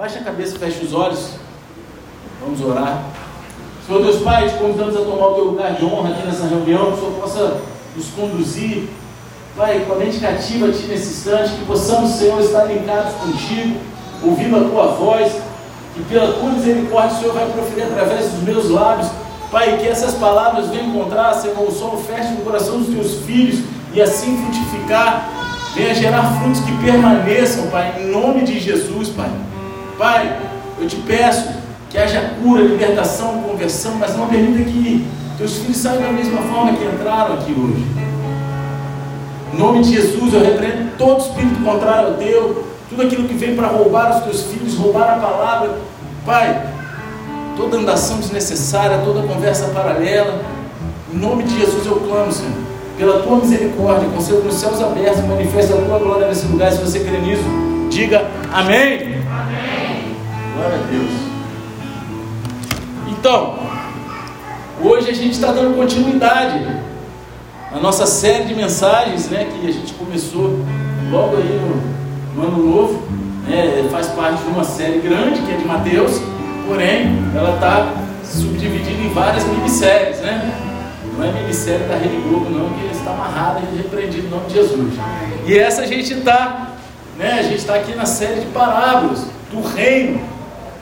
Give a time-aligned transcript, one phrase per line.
[0.00, 1.32] Baixa a cabeça, fecha os olhos.
[2.40, 3.04] Vamos orar.
[3.86, 6.86] Senhor Deus Pai, te convidamos a tomar o teu lugar de honra aqui nessa reunião,
[6.86, 7.60] que o Senhor possa
[7.94, 8.88] nos conduzir,
[9.54, 13.76] Pai, com a mente cativa a Ti nesse instante, que possamos, Senhor, estar ligados contigo,
[14.24, 15.34] ouvindo a Tua voz,
[15.94, 19.10] que pela Tua misericórdia o Senhor vai proferir através dos meus lábios,
[19.52, 23.62] Pai, que essas palavras venham encontrar, Senhor, o solo fértil no coração dos Teus filhos
[23.92, 25.28] e assim frutificar,
[25.74, 29.28] venha gerar frutos que permaneçam, Pai, em nome de Jesus, Pai.
[30.00, 30.34] Pai,
[30.80, 31.50] eu te peço
[31.90, 36.72] que haja cura, libertação, conversão, mas não permita que teus filhos saiam da mesma forma
[36.72, 37.84] que entraram aqui hoje.
[39.52, 43.54] Em nome de Jesus, eu repreendo todo espírito contrário ao teu, tudo aquilo que vem
[43.54, 45.76] para roubar os teus filhos, roubar a palavra.
[46.24, 46.66] Pai,
[47.54, 50.40] toda andação desnecessária, toda conversa paralela,
[51.12, 52.52] em nome de Jesus eu clamo, Senhor,
[52.96, 56.72] pela tua misericórdia, conceda nos céus abertos, manifesta a tua glória nesse lugar.
[56.72, 57.44] Se você crê nisso,
[57.90, 59.20] diga amém.
[59.30, 59.79] Amém.
[60.60, 61.10] Glória a Deus.
[63.08, 63.58] Então,
[64.82, 66.66] hoje a gente está dando continuidade
[67.72, 70.62] na nossa série de mensagens, né, que a gente começou
[71.10, 71.58] logo aí
[72.34, 73.02] no, no ano novo,
[73.48, 76.20] né, faz parte de uma série grande que é de Mateus,
[76.68, 80.52] porém ela está subdividida em várias minisséries, né?
[81.16, 84.54] Não é minissérie da Rede Globo, não, que está amarrada e repreendido em nome de
[84.54, 84.92] Jesus.
[85.46, 86.72] E essa a gente está,
[87.16, 87.38] né?
[87.38, 90.29] A gente está aqui na série de parábolas do reino.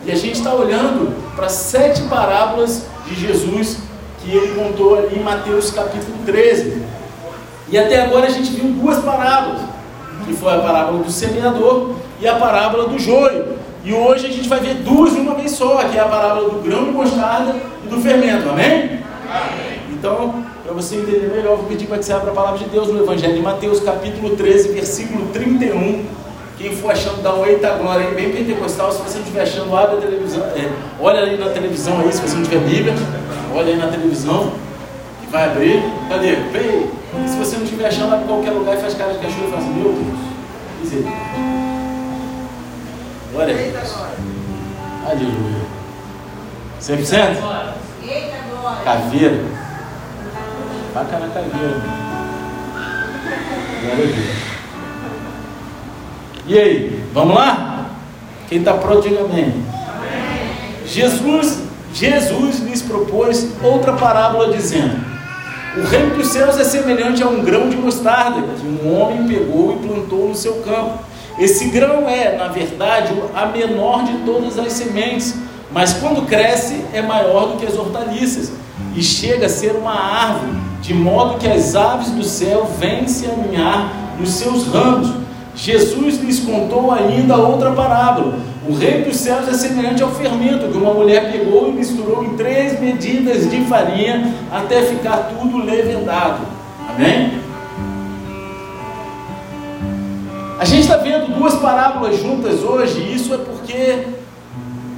[0.09, 3.77] E a gente está olhando para sete parábolas de Jesus
[4.23, 6.83] que ele contou ali em Mateus capítulo 13.
[7.69, 9.61] E até agora a gente viu duas parábolas,
[10.25, 13.59] que foi a parábola do semeador e a parábola do joio.
[13.85, 16.49] E hoje a gente vai ver duas de uma vez só, que é a parábola
[16.49, 19.01] do grão de mostarda e do fermento, amém?
[19.29, 19.81] Amém.
[19.91, 22.89] Então, para você entender melhor, vou pedir para que você abra a palavra de Deus
[22.89, 26.07] no Evangelho de Mateus, capítulo 13, versículo 31.
[26.59, 28.91] Quem for achando, dá um eita glória aí, bem pentecostal.
[28.91, 32.21] Se você não estiver achando, abre a televisão, é, olha aí na televisão aí, se
[32.21, 32.95] você não tiver Bíblia,
[33.55, 34.53] olha aí na televisão,
[35.21, 35.81] que vai abrir.
[36.09, 36.35] Cadê?
[36.35, 36.91] Vem!
[37.25, 39.55] E se você não estiver achando, abre qualquer lugar e faz cara de cachorro e
[39.55, 40.19] assim, meu Deus,
[40.81, 41.23] misericórdia.
[43.33, 43.95] Glória a Deus.
[45.07, 45.63] Aleluia.
[46.81, 47.37] 100%?
[48.83, 49.45] Caveira.
[50.93, 51.81] Faca na caveira.
[53.81, 54.48] Glória a Deus.
[56.49, 57.91] E aí, vamos lá?
[58.49, 59.53] Quem está pronto, diga amém.
[60.87, 61.61] Jesus,
[61.93, 64.97] Jesus lhes propôs outra parábola dizendo:
[65.77, 69.75] O reino dos céus é semelhante a um grão de mostarda que um homem pegou
[69.75, 71.01] e plantou no seu campo.
[71.39, 75.35] Esse grão é, na verdade, a menor de todas as sementes,
[75.71, 78.51] mas quando cresce é maior do que as hortaliças
[78.97, 83.27] e chega a ser uma árvore, de modo que as aves do céu vêm se
[83.27, 85.28] aninhar nos seus ramos.
[85.59, 88.39] Jesus lhes contou ainda outra parábola.
[88.67, 92.37] O reino dos céus é semelhante ao fermento que uma mulher pegou e misturou em
[92.37, 96.47] três medidas de farinha até ficar tudo levedado.
[96.89, 97.41] Amém?
[100.61, 104.07] A gente está vendo duas parábolas juntas hoje, e isso é porque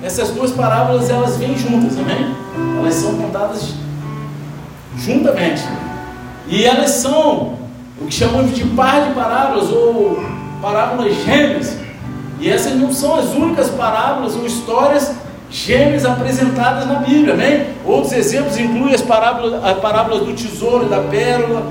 [0.03, 2.35] essas duas parábolas elas vêm juntas, amém?
[2.79, 3.75] Elas são contadas
[4.99, 5.63] juntamente.
[6.49, 7.55] E elas são
[7.99, 11.77] o que chamamos de par de parábolas ou parábolas gêmeas.
[12.39, 15.13] E essas não são as únicas parábolas ou histórias
[15.51, 17.67] gêmeas apresentadas na Bíblia, amém?
[17.85, 21.67] Outros exemplos incluem as parábolas, as parábolas do tesouro e da pérola,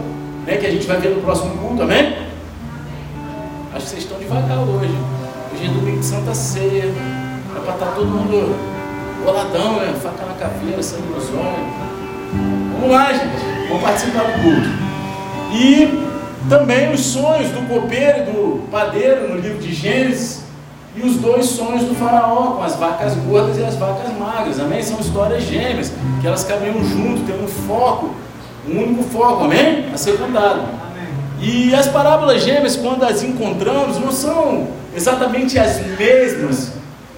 [0.46, 2.16] né, que a gente vai ver no próximo culto, amém?
[3.74, 4.94] Acho que vocês estão devagar hoje.
[5.54, 6.86] Hoje é domingo de Santa Ceia.
[6.86, 8.56] É para estar todo mundo
[9.24, 9.94] boladão, né?
[10.02, 11.90] Faca na caveira, sangue nos olhos.
[12.74, 13.68] Vamos lá, gente.
[13.68, 14.70] Vamos participar do culto.
[15.54, 16.09] E
[16.48, 20.44] também os sonhos do copeiro e do padeiro no livro de Gênesis.
[20.96, 24.60] E os dois sonhos do faraó, com as vacas gordas e as vacas magras.
[24.60, 24.82] Amém?
[24.82, 28.10] São histórias gêmeas, que elas caminham junto, tem um foco,
[28.68, 29.86] um único foco, amém?
[29.94, 30.62] A contado.
[31.42, 36.74] E as parábolas gêmeas, quando as encontramos, não são exatamente as mesmas,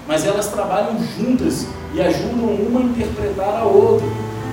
[0.07, 4.05] mas elas trabalham juntas e ajudam uma a interpretar a outra.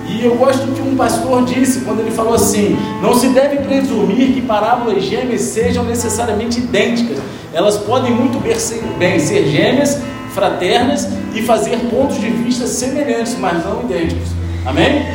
[0.09, 3.57] E eu gosto do que um pastor disse quando ele falou assim: não se deve
[3.57, 7.19] presumir que parábolas gêmeas sejam necessariamente idênticas.
[7.53, 8.39] Elas podem muito
[8.97, 10.01] bem ser gêmeas,
[10.33, 14.29] fraternas e fazer pontos de vista semelhantes, mas não idênticos.
[14.65, 15.05] Amém?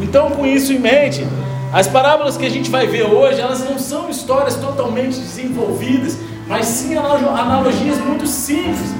[0.00, 1.26] Então, com isso em mente,
[1.72, 6.16] as parábolas que a gente vai ver hoje, elas não são histórias totalmente desenvolvidas,
[6.46, 8.94] mas sim analogias muito simples.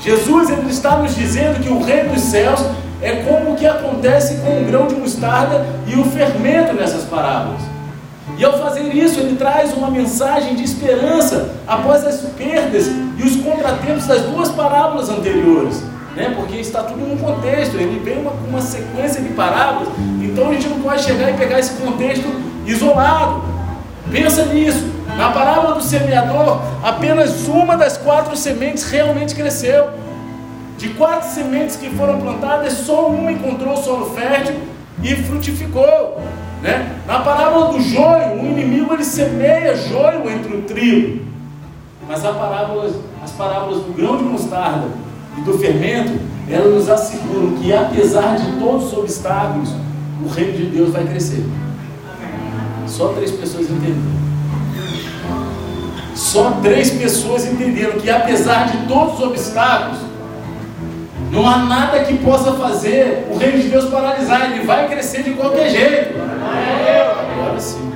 [0.00, 2.60] Jesus ele está nos dizendo que o reino dos céus
[3.00, 7.60] é como o que acontece com o grão de mostarda e o fermento nessas parábolas.
[8.36, 13.36] E ao fazer isso, ele traz uma mensagem de esperança após as perdas e os
[13.36, 15.82] contratempos das duas parábolas anteriores.
[16.14, 16.32] Né?
[16.36, 19.88] Porque está tudo num contexto, ele vem uma, uma sequência de parábolas,
[20.22, 22.26] então a gente não pode chegar e pegar esse contexto
[22.66, 23.42] isolado.
[24.10, 24.98] Pensa nisso.
[25.16, 29.88] Na parábola do semeador, apenas uma das quatro sementes realmente cresceu.
[30.78, 34.54] De quatro sementes que foram plantadas, só uma encontrou solo fértil
[35.02, 36.22] e frutificou.
[36.62, 37.00] Né?
[37.04, 41.26] Na parábola do joio, o inimigo ele semeia joio entre o trigo.
[42.06, 42.90] Mas parábola,
[43.22, 44.86] as parábolas do grão de mostarda
[45.36, 46.12] e do fermento,
[46.48, 49.70] elas nos asseguram que apesar de todos os obstáculos,
[50.24, 51.44] o reino de Deus vai crescer.
[52.86, 54.18] Só três pessoas entenderam.
[56.14, 60.07] Só três pessoas entenderam que apesar de todos os obstáculos,
[61.30, 65.32] não há nada que possa fazer o reino de Deus paralisar, ele vai crescer de
[65.32, 66.18] qualquer jeito.
[66.18, 67.92] Agora sim.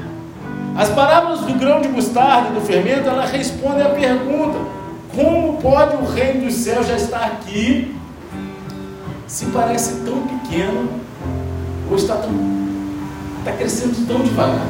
[0.76, 4.58] As parábolas do grão de mostarda e do fermento, ela respondem à pergunta:
[5.14, 7.94] como pode o reino dos céus já estar aqui
[9.26, 10.90] se parece tão pequeno
[11.90, 12.31] ou está tão
[13.38, 14.67] está crescendo tão devagar?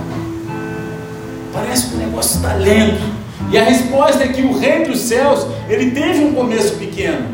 [1.53, 3.23] Parece que o negócio está lento.
[3.51, 7.27] E a resposta é que o reino dos céus, ele teve um começo pequeno,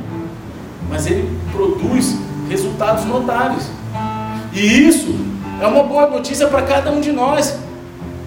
[0.89, 2.17] mas ele produz
[2.49, 3.71] resultados notáveis.
[4.53, 5.15] E isso
[5.61, 7.59] é uma boa notícia para cada um de nós.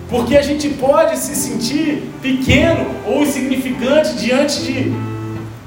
[0.09, 4.93] Porque a gente pode se sentir pequeno ou insignificante diante de,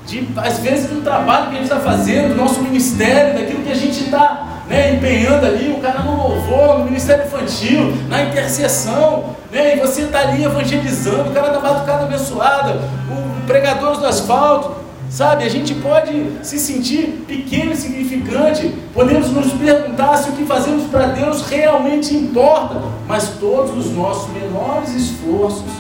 [0.07, 3.73] de às vezes, do trabalho que a gente está fazendo, do nosso ministério, daquilo que
[3.73, 9.35] a gente está né, empenhando ali, o cara no louvor, no ministério infantil, na intercessão,
[9.51, 12.81] né, e você está ali evangelizando, o cara da batucada abençoada,
[13.11, 14.84] o pregador do asfalto,
[15.15, 20.45] Sabe, a gente pode se sentir pequeno e significante, podemos nos perguntar se o que
[20.45, 25.71] fazemos para Deus realmente importa, mas todos os nossos menores esforços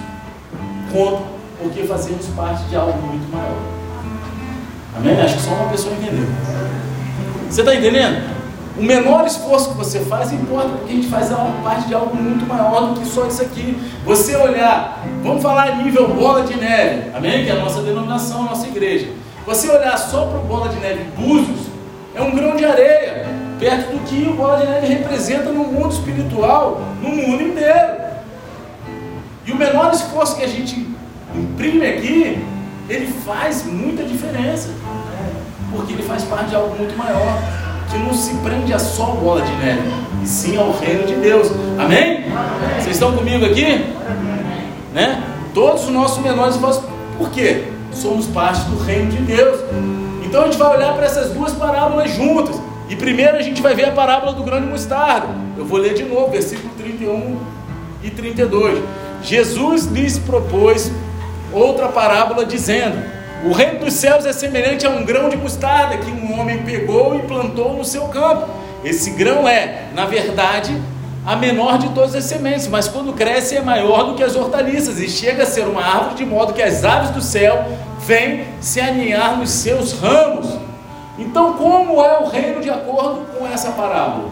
[0.92, 1.24] contam
[1.60, 3.58] porque fazemos parte de algo muito maior.
[4.96, 5.20] Amém?
[5.20, 6.28] Acho que só uma pessoa entendeu.
[7.50, 8.32] Você está entendendo?
[8.78, 11.30] O menor esforço que você faz importa, porque a gente faz
[11.64, 13.76] parte de algo muito maior do que só isso aqui.
[14.04, 17.44] Você olhar, vamos falar nível bola de neve, amém?
[17.44, 19.23] Que é a nossa denominação, a nossa igreja.
[19.46, 21.66] Você olhar só para o bola de neve Búzios,
[22.14, 23.26] é um grão de areia,
[23.58, 28.04] perto do que o bola de neve representa no mundo espiritual, no mundo inteiro.
[29.46, 30.88] E o menor esforço que a gente
[31.34, 32.42] imprime aqui,
[32.88, 34.70] ele faz muita diferença,
[35.70, 37.38] porque ele faz parte de algo muito maior
[37.90, 39.82] que não se prende a só bola de neve,
[40.22, 41.50] e sim ao reino de Deus.
[41.78, 42.24] Amém?
[42.24, 42.80] Amém.
[42.80, 43.92] Vocês estão comigo aqui?
[44.94, 45.22] Né?
[45.52, 46.84] Todos os nossos menores esforços.
[47.18, 47.64] Por quê?
[47.94, 49.60] Somos parte do reino de Deus.
[50.24, 52.60] Então a gente vai olhar para essas duas parábolas juntas.
[52.88, 55.28] E primeiro a gente vai ver a parábola do grande mostarda.
[55.56, 57.38] Eu vou ler de novo, versículo 31
[58.02, 58.82] e 32.
[59.22, 60.92] Jesus lhes propôs
[61.52, 63.02] outra parábola dizendo:
[63.44, 67.14] o reino dos céus é semelhante a um grão de mostarda que um homem pegou
[67.14, 68.48] e plantou no seu campo.
[68.84, 70.74] Esse grão é, na verdade,
[71.24, 75.00] a menor de todas as sementes, mas quando cresce é maior do que as hortaliças
[75.00, 77.64] e chega a ser uma árvore de modo que as aves do céu
[78.00, 80.46] vêm se aninhar nos seus ramos.
[81.18, 84.30] Então, como é o reino de acordo com essa parábola?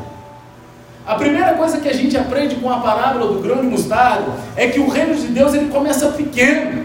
[1.07, 4.69] A primeira coisa que a gente aprende com a parábola do grão de mostarda é
[4.69, 6.85] que o reino de Deus ele começa pequeno.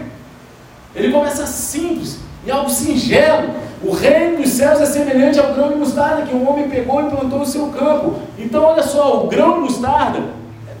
[0.94, 3.50] Ele começa simples, em algo singelo.
[3.82, 7.10] O reino dos céus é semelhante ao grão de mostarda que um homem pegou e
[7.10, 8.16] plantou no seu campo.
[8.36, 10.20] Então, olha só, o grão de mostarda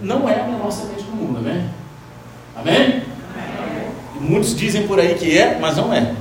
[0.02, 1.64] não é a menor semente do mundo, amém?
[2.56, 2.76] Amém?
[2.76, 3.02] amém?
[4.20, 6.12] Muitos dizem por aí que é, mas não é.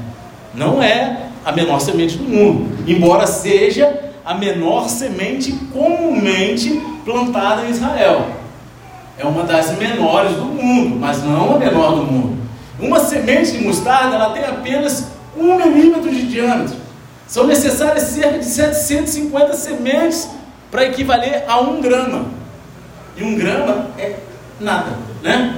[0.53, 7.69] Não é a menor semente do mundo, embora seja a menor semente comumente plantada em
[7.69, 8.27] Israel.
[9.17, 12.37] É uma das menores do mundo, mas não a menor do mundo.
[12.79, 16.75] Uma semente de mostarda ela tem apenas um milímetro de diâmetro.
[17.27, 20.29] São necessárias cerca de 750 sementes
[20.71, 22.25] para equivaler a um grama.
[23.15, 24.15] E um grama é
[24.59, 24.91] nada,
[25.21, 25.57] né?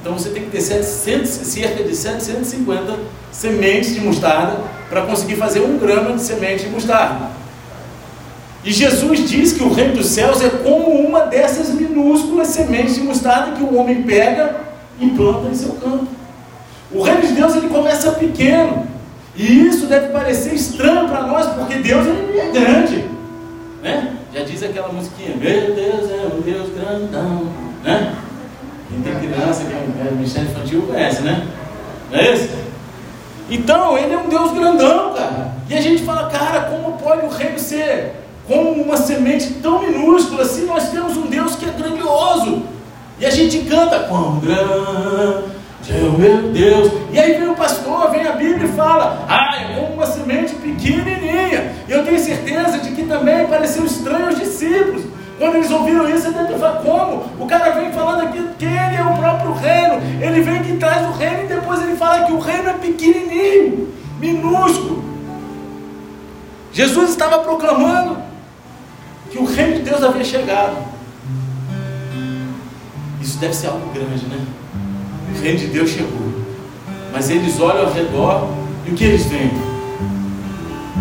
[0.00, 2.96] Então você tem que ter 700, cerca de 750
[3.32, 4.56] sementes de mostarda
[4.88, 7.30] para conseguir fazer um grama de semente de mostarda.
[8.64, 13.02] E Jesus diz que o reino dos céus é como uma dessas minúsculas sementes de
[13.02, 14.56] mostarda que o homem pega
[15.00, 16.06] e planta em seu campo.
[16.90, 18.86] O reino de Deus ele começa pequeno.
[19.36, 23.04] E isso deve parecer estranho para nós, porque Deus é grande.
[23.82, 24.16] Né?
[24.34, 27.46] Já diz aquela musiquinha, meu Deus é um Deus grandão.
[27.84, 28.14] Né?
[28.88, 31.46] Quem tem criança, que é Ministério Infantil conhece, né?
[32.10, 32.48] Não é isso?
[33.50, 35.52] Então, ele é um Deus grandão, cara.
[35.68, 38.14] E a gente fala, cara, como pode o reino ser
[38.48, 40.64] como uma semente tão minúscula assim?
[40.66, 42.62] Nós temos um Deus que é grandioso.
[43.18, 45.55] E a gente canta, quão grande
[45.94, 46.92] meu Deus.
[47.12, 50.54] E aí vem o pastor, vem a Bíblia e fala, ah, é como uma semente
[50.54, 51.72] pequenininha.
[51.88, 55.04] E eu tenho certeza de que também pareceu estranho aos discípulos.
[55.38, 57.24] Quando eles ouviram isso, eles falar, como?
[57.38, 60.00] O cara vem falando aqui que ele é o próprio reino.
[60.20, 63.92] Ele vem que traz o reino e depois ele fala que o reino é pequenininho,
[64.18, 65.04] minúsculo.
[66.72, 68.18] Jesus estava proclamando
[69.30, 70.76] que o reino de Deus havia chegado.
[73.20, 74.38] Isso deve ser algo grande, né?
[75.34, 76.32] O reino de Deus chegou.
[77.12, 78.50] Mas eles olham ao redor
[78.86, 79.50] e o que eles veem?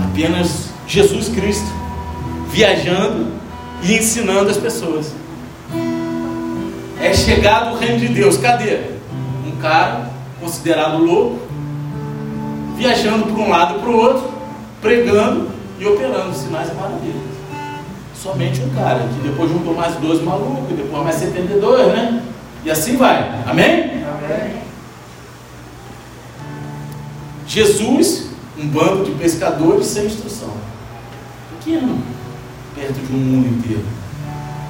[0.06, 1.68] Apenas Jesus Cristo
[2.50, 3.28] viajando
[3.84, 5.12] e ensinando as pessoas.
[7.02, 8.38] É chegado o reino de Deus.
[8.38, 8.80] Cadê?
[9.46, 11.40] Um cara considerado louco,
[12.78, 14.30] viajando para um lado e para o outro,
[14.82, 17.36] pregando e operando sinais e maravilhas.
[18.16, 22.24] Somente um cara, que depois juntou mais 12 malucos, depois mais 72, né?
[22.64, 23.32] E assim vai.
[23.46, 24.04] Amém?
[27.48, 28.26] Jesus,
[28.58, 30.50] um bando de pescadores sem instrução.
[31.58, 32.00] Pequeno,
[32.76, 33.86] perto de um mundo inteiro.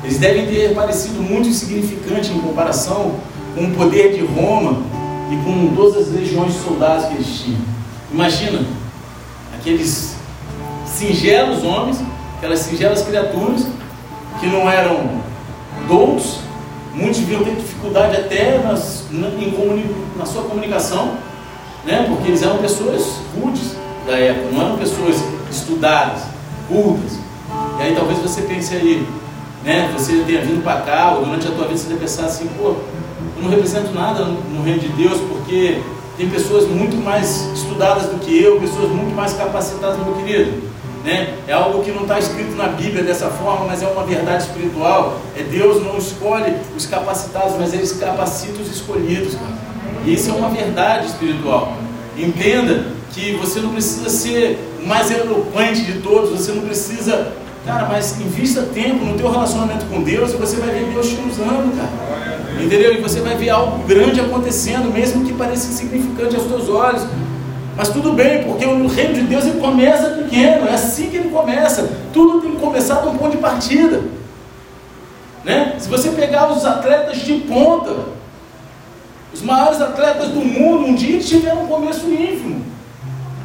[0.03, 3.15] Eles devem ter parecido muito insignificante em comparação
[3.55, 4.83] com o poder de Roma
[5.31, 7.61] e com todas as legiões de soldados que eles tinham.
[8.11, 8.63] Imagina
[9.57, 10.15] aqueles
[10.85, 11.97] singelos homens,
[12.37, 13.65] aquelas singelas criaturas
[14.39, 15.21] que não eram
[15.87, 16.39] doutos,
[16.95, 19.85] muitos deviam ter dificuldade até nas, na, em,
[20.17, 21.15] na sua comunicação,
[21.85, 22.05] né?
[22.07, 23.75] porque eles eram pessoas rudes
[24.07, 25.17] da época, não eram pessoas
[25.51, 26.23] estudadas,
[26.67, 27.19] cultas.
[27.79, 29.07] E aí talvez você pense aí,
[29.63, 29.91] né?
[29.97, 32.75] Você tenha vindo para cá, ou durante a tua vida você deve pensar assim, pô,
[33.37, 35.81] eu não represento nada no reino de Deus, porque
[36.17, 40.74] tem pessoas muito mais estudadas do que eu, pessoas muito mais capacitadas, meu querido.
[41.05, 41.37] Né?
[41.47, 45.19] É algo que não está escrito na Bíblia dessa forma, mas é uma verdade espiritual.
[45.37, 49.37] É Deus não escolhe os capacitados, mas Ele capacita os escolhidos.
[50.03, 51.77] E isso é uma verdade espiritual.
[52.17, 57.33] Entenda que você não precisa ser o mais eloquente de todos, você não precisa
[57.65, 61.15] Cara, mas invista tempo no teu relacionamento com Deus e você vai ver Deus te
[61.15, 62.61] usando, cara.
[62.63, 62.93] Entendeu?
[62.93, 67.01] E você vai ver algo grande acontecendo, mesmo que pareça insignificante aos teus olhos.
[67.75, 71.29] Mas tudo bem, porque o reino de Deus ele começa pequeno, é assim que ele
[71.29, 71.89] começa.
[72.13, 74.01] Tudo tem que começar de um ponto de partida.
[75.43, 75.75] Né?
[75.77, 77.93] Se você pegar os atletas de ponta,
[79.33, 82.65] os maiores atletas do mundo, um dia tiveram um começo ínfimo.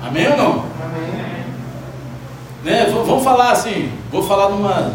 [0.02, 0.50] Amém ou não?
[0.84, 1.44] Amém.
[2.62, 2.86] Né?
[2.90, 4.92] Vamos falar assim, vou falar numa,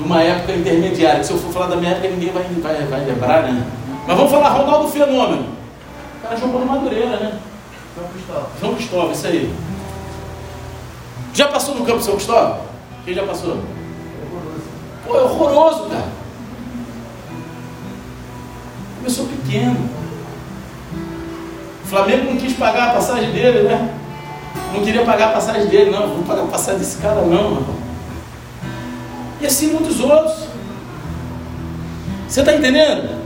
[0.00, 3.42] numa época intermediária, se eu for falar da minha época ninguém vai, vai, vai lembrar,
[3.44, 3.64] né?
[4.06, 5.46] Mas vamos falar Ronaldo Fenômeno.
[6.18, 7.38] O cara jogou no Madureira, né?
[7.98, 8.46] São Cristóvão.
[8.60, 9.54] São Cristóvão, isso aí.
[11.34, 12.60] Já passou no campo São Cristóvão?
[13.04, 13.58] Quem já passou?
[15.04, 16.08] Pô, é horroroso, cara.
[18.98, 19.88] Começou pequeno.
[21.84, 23.94] O Flamengo não quis pagar a passagem dele, né?
[24.74, 26.08] Não queria pagar a passagem dele, não.
[26.08, 27.76] Vou pagar a passagem desse cara, não, irmão.
[29.40, 30.46] E assim muitos outros.
[32.28, 33.18] Você está entendendo?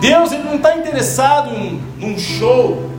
[0.00, 2.90] Deus ele não está interessado num, num show,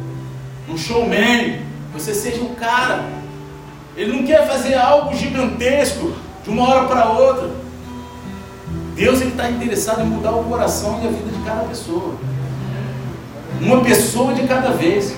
[0.71, 1.59] num showman.
[1.93, 3.03] Você seja um cara.
[3.95, 6.13] Ele não quer fazer algo gigantesco
[6.43, 7.49] de uma hora para outra.
[8.95, 12.15] Deus está interessado em mudar o coração e a vida de cada pessoa.
[13.59, 15.13] Uma pessoa de cada vez.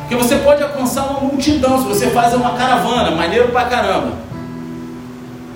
[0.00, 4.12] Porque você pode alcançar uma multidão se você faz uma caravana, maneiro pra caramba.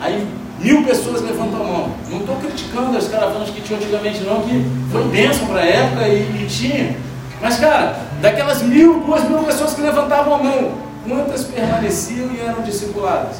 [0.00, 0.26] Aí
[0.58, 1.90] mil pessoas levantam a mão.
[2.10, 6.08] Não estou criticando as caravanas que tinham antigamente, não, que foi bênção para a época
[6.08, 6.96] e, e, tinha.
[7.42, 10.74] Mas, cara, daquelas mil, duas mil pessoas que levantavam a mão,
[11.06, 13.38] quantas permaneciam e eram discipuladas?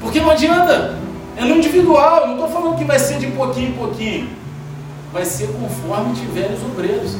[0.00, 0.96] Porque não adianta,
[1.36, 4.30] é no individual, não estou falando que vai ser de pouquinho em pouquinho,
[5.12, 7.16] vai ser conforme tiverem os obreiros.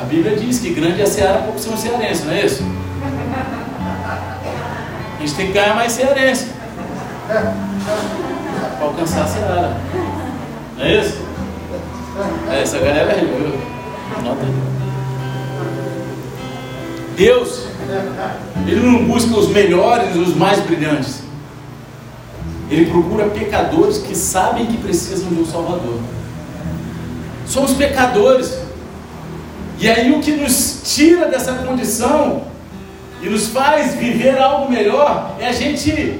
[0.00, 2.62] A Bíblia diz que grande é a seara, pouco são cearenses, não é isso?
[5.16, 6.50] A gente tem que ganhar mais cearense
[7.26, 7.52] para
[8.80, 9.76] alcançar a seara.
[10.78, 11.25] Não é isso?
[12.50, 13.76] É, essa galera é aí.
[17.16, 17.66] Deus,
[18.66, 21.22] Ele não busca os melhores, os mais brilhantes.
[22.70, 26.00] Ele procura pecadores que sabem que precisam de um Salvador.
[27.46, 28.58] Somos pecadores.
[29.78, 32.44] E aí o que nos tira dessa condição
[33.22, 36.18] e nos faz viver algo melhor é a gente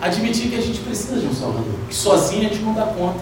[0.00, 3.20] admitir que a gente precisa de um Salvador, que sozinho a gente não dá conta,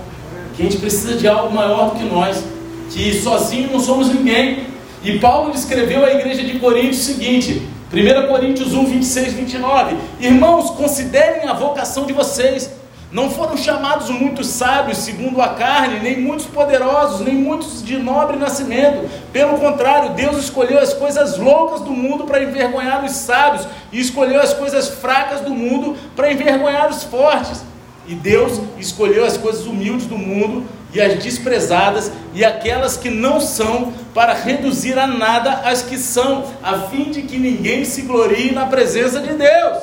[0.54, 2.44] que a gente precisa de algo maior do que nós,
[2.90, 4.66] que sozinho não somos ninguém.
[5.02, 9.96] E Paulo escreveu à igreja de Coríntios o seguinte: 1 Coríntios 1, 26, 29.
[10.20, 12.70] Irmãos, considerem a vocação de vocês.
[13.12, 18.38] Não foram chamados muitos sábios segundo a carne, nem muitos poderosos, nem muitos de nobre
[18.38, 19.06] nascimento.
[19.30, 24.40] Pelo contrário, Deus escolheu as coisas loucas do mundo para envergonhar os sábios, e escolheu
[24.40, 27.62] as coisas fracas do mundo para envergonhar os fortes.
[28.06, 33.40] E Deus escolheu as coisas humildes do mundo e as desprezadas e aquelas que não
[33.40, 38.52] são, para reduzir a nada as que são, a fim de que ninguém se glorie
[38.52, 39.78] na presença de Deus.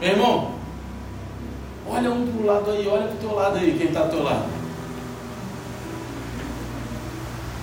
[0.00, 0.50] Meu irmão,
[1.88, 4.08] olha um para o lado aí, olha para o teu lado aí, quem está ao
[4.08, 4.44] teu lado.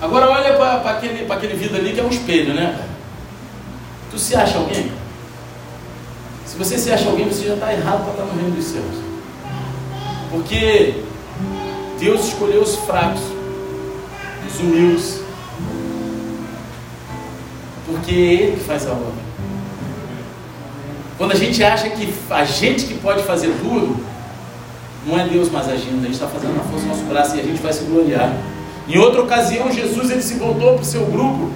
[0.00, 2.86] Agora olha para aquele, aquele vidro ali que é um espelho, né?
[4.10, 4.90] Tu se acha alguém?
[6.50, 8.96] Se você se acha alguém, você já está errado para estar no reino dos céus.
[10.32, 10.94] Porque
[12.00, 13.20] Deus escolheu os fracos,
[14.48, 15.20] os humildes.
[17.86, 19.12] Porque é Ele que faz a obra.
[21.16, 24.04] Quando a gente acha que a gente que pode fazer tudo,
[25.06, 27.40] não é Deus mais agindo, a gente está fazendo na força do nosso braço e
[27.40, 28.36] a gente vai se gloriar.
[28.88, 31.52] Em outra ocasião, Jesus ele se voltou para o seu grupo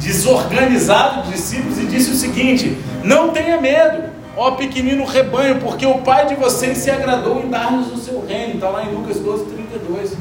[0.00, 4.04] desorganizado de discípulos e disse o seguinte: Não tenha medo,
[4.36, 8.54] ó pequenino rebanho, porque o Pai de vocês se agradou em dar-nos o seu reino.
[8.54, 10.12] Está lá em Lucas 12, 32.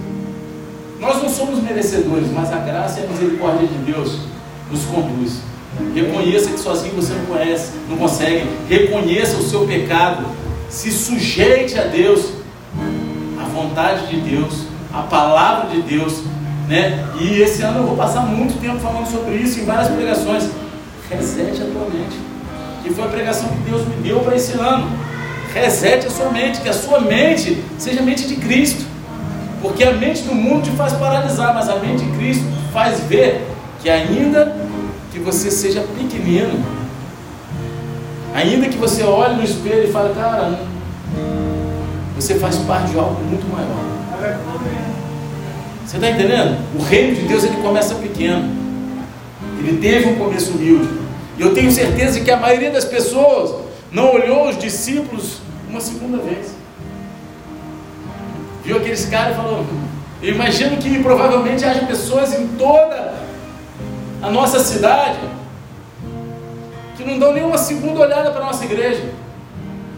[1.00, 4.19] Nós não somos merecedores, mas a graça e a misericórdia de Deus
[4.72, 5.41] nos conduz.
[5.93, 8.48] Reconheça que sozinho você não conhece, não consegue.
[8.67, 10.25] Reconheça o seu pecado.
[10.69, 12.31] Se sujeite a Deus,
[13.39, 16.24] a vontade de Deus, a palavra de Deus,
[16.67, 17.05] né?
[17.19, 20.50] E esse ano eu vou passar muito tempo falando sobre isso em várias pregações.
[21.09, 22.27] Resete a tua mente
[22.88, 24.88] que foi a pregação que Deus me deu para esse ano.
[25.53, 28.86] Resete a sua mente, que a sua mente seja a mente de Cristo.
[29.62, 33.45] Porque a mente do mundo te faz paralisar, mas a mente de Cristo faz ver
[33.81, 34.55] que ainda
[35.12, 36.63] que você seja pequenino,
[38.36, 40.59] ainda que você olhe no espelho e fale, cara,
[42.15, 43.87] você faz parte de algo muito maior.
[45.88, 46.58] Você está entendendo?
[46.77, 48.44] O reino de Deus ele começa pequeno.
[49.58, 50.89] Ele teve um começo humilde.
[51.38, 53.55] E eu tenho certeza que a maioria das pessoas
[53.90, 55.38] não olhou os discípulos
[55.70, 56.53] uma segunda vez.
[58.66, 59.66] Viu aqueles caras e falou:
[60.22, 63.14] Eu imagino que provavelmente haja pessoas em toda
[64.22, 65.20] a nossa cidade
[66.98, 69.09] que não dão nenhuma segunda olhada para a nossa igreja.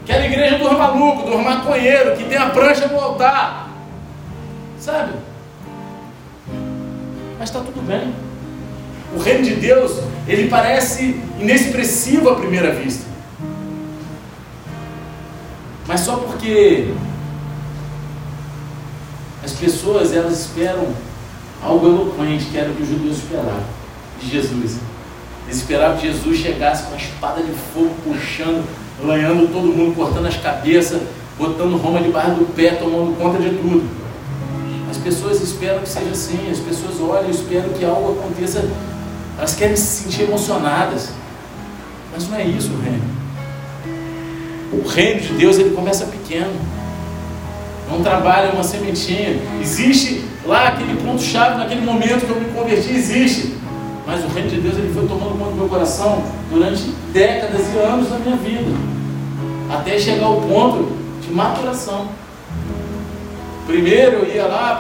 [0.06, 3.70] Quer a igreja dos malucos, dos maconheiros, que tem a prancha no altar.
[4.78, 5.29] Sabe?
[7.40, 8.14] Mas está tudo bem.
[9.16, 9.94] O reino de Deus,
[10.28, 13.06] ele parece inexpressivo à primeira vista.
[15.88, 16.94] Mas só porque
[19.44, 20.94] as pessoas elas esperam
[21.64, 23.64] algo eloquente, que era o que os judeus esperavam
[24.22, 24.78] de Jesus.
[25.46, 28.64] Eles esperavam que Jesus chegasse com a espada de fogo, puxando,
[29.04, 31.02] lanhando todo mundo, cortando as cabeças,
[31.38, 33.99] botando Roma debaixo do pé, tomando conta de tudo.
[35.00, 38.68] As pessoas esperam que seja assim, as pessoas olham e esperam que algo aconteça
[39.38, 41.12] elas querem se sentir emocionadas.
[42.12, 43.04] Mas não é isso o reino.
[44.74, 46.52] O reino de Deus ele começa pequeno.
[47.90, 49.40] Não trabalha uma sementinha.
[49.62, 53.56] Existe lá aquele ponto-chave naquele momento que eu me converti, existe.
[54.06, 56.84] Mas o reino de Deus ele foi tomando conta do meu coração durante
[57.14, 58.72] décadas e anos da minha vida.
[59.70, 62.10] Até chegar ao ponto de maturação.
[63.70, 64.76] Primeiro eu ia lá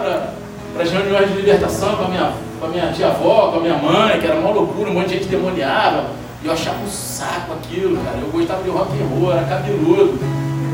[0.73, 3.77] para as reuniões de libertação com a minha com a minha tia-avó, com a minha
[3.77, 6.07] mãe, que era uma loucura, um monte de gente demoniava.
[6.43, 8.17] E eu achava um saco aquilo, cara.
[8.17, 10.19] Eu gostava de rock and roll, era cabeludo,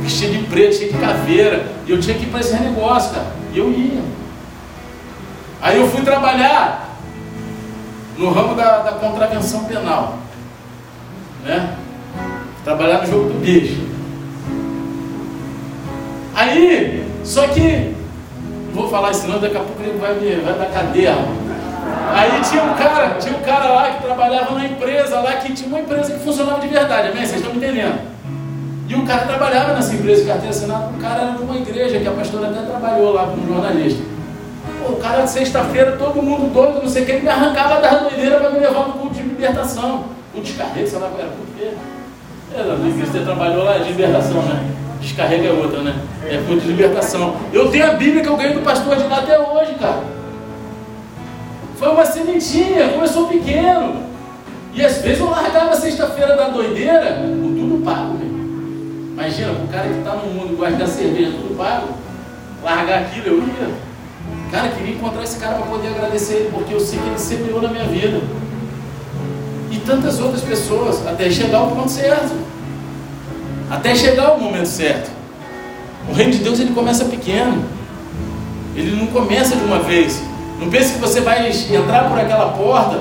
[0.01, 1.65] vestido de preto, cheio de caveira.
[1.85, 3.27] E eu tinha que ir para esse negócio, cara.
[3.53, 4.01] E eu ia.
[5.61, 6.95] Aí eu fui trabalhar
[8.17, 10.19] no ramo da, da contravenção penal.
[11.43, 11.75] Né?
[12.63, 13.81] Trabalhar no jogo do bicho.
[16.33, 17.94] Aí, só que,
[18.75, 21.15] vou falar isso não, daqui a pouco ele vai, vai dar cadeia.
[22.13, 25.69] Aí tinha um cara, tinha um cara lá que trabalhava na empresa lá, que tinha
[25.69, 27.25] uma empresa que funcionava de verdade, amém?
[27.25, 27.99] Vocês estão me entendendo?
[28.87, 31.99] E o cara trabalhava nessa empresa de carteira assinada, o cara era de uma igreja,
[31.99, 34.03] que a pastora até trabalhou lá como jornalista.
[34.83, 37.97] Pô, o cara, sexta-feira, todo mundo doido, não sei o que, ele me arrancava da
[37.97, 40.05] doideira para me levar no culto de libertação.
[40.31, 44.41] Culto de carrega, sei lá era, culto que é, na você trabalhou lá de libertação,
[44.43, 44.84] né?
[45.01, 45.95] Descarrega é outra, né?
[46.23, 47.35] É culto de libertação.
[47.53, 50.03] Eu tenho a Bíblia que eu ganhei do pastor de lá até hoje, cara.
[51.77, 54.03] Foi uma sementinha, começou pequeno.
[54.73, 58.35] E às vezes eu largava sexta-feira da doideira, com tudo pago, meu.
[59.13, 61.87] Imagina, o cara que está no mundo gosta da cerveja, tudo pago,
[62.63, 63.73] largar aquilo, eu ia.
[64.51, 67.61] Cara, queria encontrar esse cara para poder agradecer ele, porque eu sei que ele semeou
[67.61, 68.21] na minha vida.
[69.71, 72.33] E tantas outras pessoas, até chegar ao ponto certo.
[73.69, 75.09] Até chegar ao momento certo.
[76.09, 77.63] O reino de Deus ele começa pequeno.
[78.75, 80.21] Ele não começa de uma vez.
[80.59, 82.99] Não pense que você vai entrar por aquela porta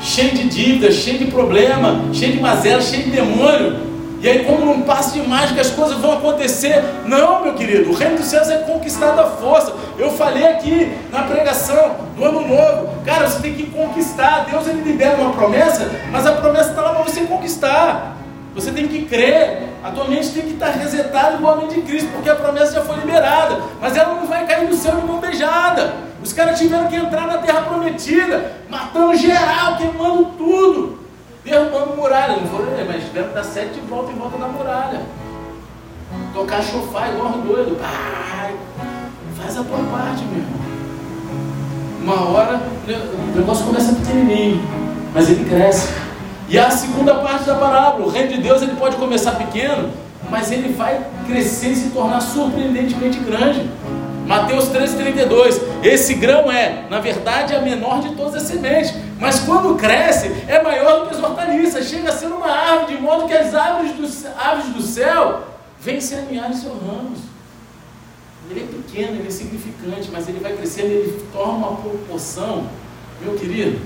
[0.00, 3.88] cheio de dívidas, cheio de problema, cheio de mazela, cheio de demônio.
[4.20, 6.82] E aí, como num passo de mágica, as coisas vão acontecer.
[7.04, 9.72] Não, meu querido, o reino dos céus é conquistado à força.
[9.96, 14.46] Eu falei aqui na pregação do ano novo, cara, você tem que conquistar.
[14.50, 18.17] Deus ele libera uma promessa, mas a promessa está lá para você conquistar.
[18.58, 19.68] Você tem que crer.
[19.84, 22.96] A tua mente tem que estar resetada igualmente de Cristo, porque a promessa já foi
[22.96, 23.62] liberada.
[23.80, 25.94] Mas ela não vai cair no céu de mão beijada.
[26.20, 30.98] Os caras tiveram que entrar na terra prometida, matando geral, queimando tudo
[31.44, 32.36] derrubando muralha.
[32.36, 35.02] Não foram, mas tiveram que dar sete voltas em volta da muralha.
[36.34, 37.78] Tocar chofar igual um doido.
[37.80, 38.56] Pai,
[39.40, 40.58] faz a tua parte, meu irmão.
[42.02, 44.60] Uma hora o negócio começa pequenininho,
[45.14, 46.07] mas ele cresce.
[46.48, 49.90] E a segunda parte da parábola, o reino de Deus ele pode começar pequeno,
[50.30, 53.68] mas ele vai crescer e se tornar surpreendentemente grande.
[54.26, 55.60] Mateus 13,32.
[55.82, 60.62] Esse grão é, na verdade, a menor de todas as sementes, mas quando cresce, é
[60.62, 63.92] maior do que as hortaliças, chega a ser uma árvore, de modo que as árvores
[63.92, 65.42] do, aves do céu
[65.80, 67.20] vêm se alinhar em seus ramos.
[68.50, 72.66] Ele é pequeno, ele é insignificante, mas ele vai crescendo, ele torna uma proporção.
[73.20, 73.80] Meu querido,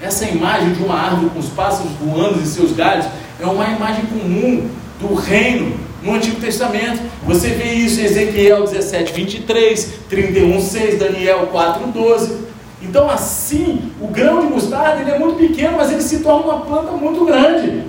[0.00, 3.06] essa imagem de uma árvore com os pássaros voando em seus galhos
[3.40, 4.68] é uma imagem comum
[5.00, 7.00] do reino no Antigo Testamento.
[7.24, 12.48] Você vê isso em Ezequiel 17, 23, 31, 6, Daniel 4, 12.
[12.80, 16.60] Então, assim, o grão de mostarda ele é muito pequeno, mas ele se torna uma
[16.60, 17.84] planta muito grande.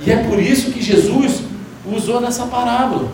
[0.00, 1.42] E é por isso que Jesus
[1.86, 3.10] usou nessa parábola.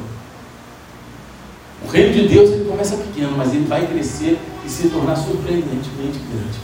[1.85, 6.19] O reino de Deus ele começa pequeno, mas ele vai crescer e se tornar surpreendentemente
[6.31, 6.59] grande.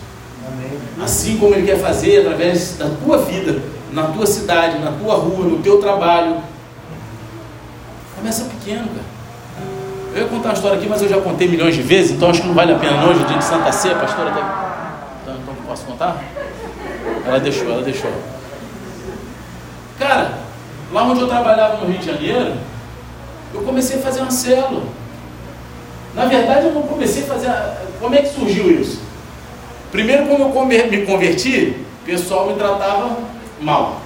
[1.02, 3.60] Assim como ele quer fazer através da tua vida,
[3.92, 6.42] na tua cidade, na tua rua, no teu trabalho,
[8.16, 9.16] Começa pequeno, cara.
[10.14, 12.40] Eu ia contar uma história aqui, mas eu já contei milhões de vezes, então acho
[12.40, 14.40] que não vale a pena hoje, dia de Santa Ceia, pastora até.
[15.22, 16.24] Então, então posso contar?
[17.26, 18.10] Ela deixou, ela deixou.
[19.98, 20.32] Cara,
[20.92, 22.54] lá onde eu trabalhava no Rio de Janeiro,
[23.54, 24.84] eu comecei a fazer uma célula.
[26.14, 27.52] Na verdade, eu não comecei a fazer.
[28.00, 29.02] Como é que surgiu isso?
[29.90, 33.16] Primeiro, quando eu me converti, o pessoal me tratava
[33.60, 34.00] mal.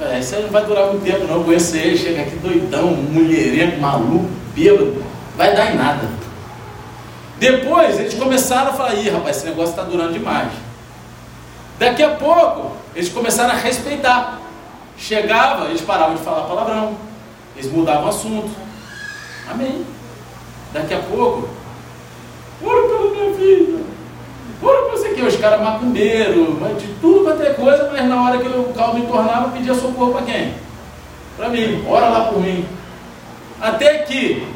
[0.00, 3.80] É, isso aí não vai durar muito tempo não, conheço ele, chega aqui doidão, mulherengo,
[3.80, 5.02] maluco, bêbado,
[5.36, 6.08] vai dar em nada.
[7.38, 10.52] Depois eles começaram a falar, ih rapaz, esse negócio está durando demais.
[11.78, 14.40] Daqui a pouco, eles começaram a respeitar.
[14.96, 16.96] Chegava, eles paravam de falar palavrão,
[17.56, 18.50] eles mudavam o assunto.
[19.50, 19.84] Amém.
[20.72, 21.48] Daqui a pouco,
[22.64, 23.80] ora pela minha vida,
[24.62, 28.48] ora você que os caras macumbeiros, de tudo quanto é coisa, mas na hora que
[28.48, 30.54] o caldo entornava, pedia socorro para quem?
[31.36, 32.64] Para mim, ora lá por mim.
[33.60, 34.46] Até que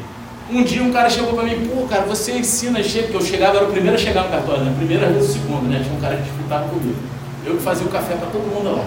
[0.49, 3.57] um dia um cara chegou para mim, pô, cara, você ensina chega, porque eu chegava,
[3.57, 4.73] era o primeiro a chegar no cartório, né?
[4.77, 5.81] Primeira vez o segundo, né?
[5.83, 6.97] Tinha um cara que disputava comigo.
[7.45, 8.85] Eu que fazia o café para todo mundo lá.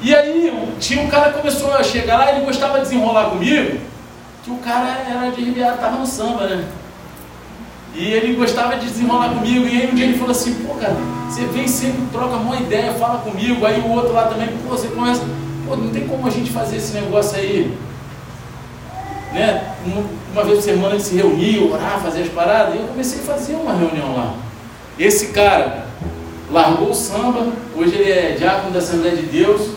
[0.00, 3.78] E aí, tinha um cara que começou a chegar lá, ele gostava de desenrolar comigo,
[4.44, 6.64] que o cara era de Ribeirão, estava no samba, né?
[7.98, 9.66] E ele gostava de desenrolar comigo.
[9.66, 10.96] E aí um dia ele falou assim: pô, cara,
[11.28, 13.66] você vem sempre, troca uma ideia, fala comigo.
[13.66, 15.20] Aí o outro lá também, pô, você conhece.
[15.66, 17.76] Pô, não tem como a gente fazer esse negócio aí.
[19.32, 19.74] Né?
[20.32, 22.76] Uma vez por semana gente se reunia, orar, fazer as paradas.
[22.76, 24.34] E eu comecei a fazer uma reunião lá.
[24.96, 25.88] Esse cara
[26.52, 29.70] largou o samba, hoje ele é diácono da Assembleia de Deus.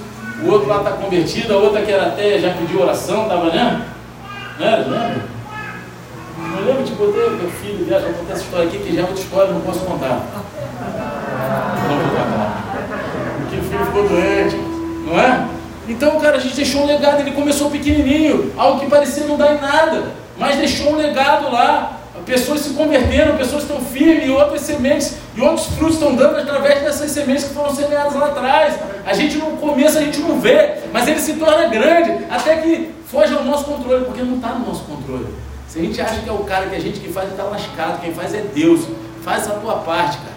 [0.43, 3.85] O outro lá está convertido, a outra que era até já pediu oração, estava, né?
[4.59, 5.21] Não era?
[6.57, 9.19] Eu lembro de poder, meu filho já contei essa história aqui, que já é outra
[9.19, 10.21] história, não posso contar.
[11.87, 12.63] Não vou contar.
[13.39, 14.55] Porque o filho ficou doente,
[15.05, 15.47] não é?
[15.87, 19.55] Então, cara, a gente deixou um legado, ele começou pequenininho, algo que parecia não dar
[19.55, 20.03] em nada,
[20.37, 21.97] mas deixou um legado lá.
[22.25, 26.81] Pessoas se converteram, pessoas estão firmes, e outras sementes, e outros frutos estão dando através
[26.81, 28.75] dessas sementes que foram semeadas lá atrás.
[29.05, 32.91] A gente no começo a gente não vê, mas ele se torna grande, até que
[33.07, 35.25] foge ao nosso controle, porque não está no nosso controle.
[35.71, 38.01] Se a gente acha que é o cara que a gente que faz está lascado,
[38.01, 38.81] quem faz é Deus.
[39.23, 40.35] Faz a tua parte, cara.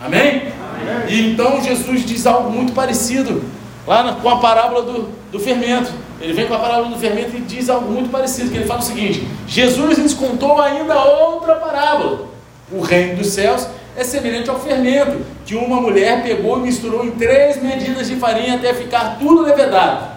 [0.00, 0.52] Amém?
[0.80, 1.08] Amém?
[1.08, 3.42] E então Jesus diz algo muito parecido
[3.84, 5.90] lá na, com a parábola do, do fermento.
[6.20, 8.78] Ele vem com a parábola do fermento e diz algo muito parecido, que ele fala
[8.78, 12.28] o seguinte: Jesus nos contou ainda outra parábola.
[12.70, 17.10] O reino dos céus é semelhante ao fermento, que uma mulher pegou e misturou em
[17.10, 20.12] três medidas de farinha até ficar tudo levedado.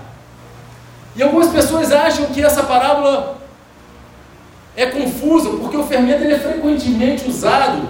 [1.15, 3.41] E algumas pessoas acham que essa parábola
[4.75, 7.87] é confusa porque o fermento ele é frequentemente usado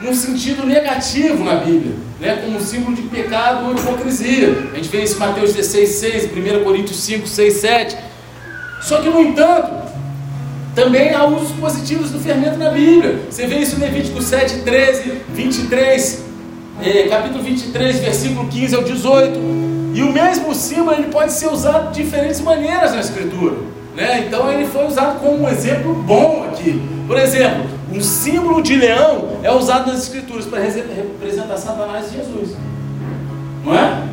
[0.00, 2.40] num sentido negativo na Bíblia, né?
[2.44, 4.68] como um símbolo de pecado ou hipocrisia.
[4.72, 6.24] A gente vê isso em Mateus 16, 6,
[6.60, 7.96] 1 Coríntios 5, 6, 7.
[8.80, 9.78] Só que, no entanto,
[10.74, 13.22] Também há usos positivos do fermento na Bíblia.
[13.28, 16.24] Você vê isso em Levítico 7, 13, 23,
[16.80, 19.40] eh, capítulo 23, versículo 15 ao 18.
[19.92, 23.56] E o mesmo símbolo ele pode ser usado de diferentes maneiras na Escritura.
[23.98, 24.26] Né?
[24.28, 26.80] Então ele foi usado como um exemplo bom aqui.
[27.08, 32.56] Por exemplo, um símbolo de leão é usado nas Escrituras para representar Satanás e Jesus.
[33.64, 34.04] Não é?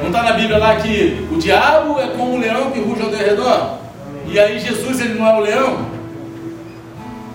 [0.00, 3.10] Não está na Bíblia lá que o diabo é como um leão que ruge ao
[3.10, 3.78] redor?
[4.26, 5.86] E aí Jesus ele não é o leão?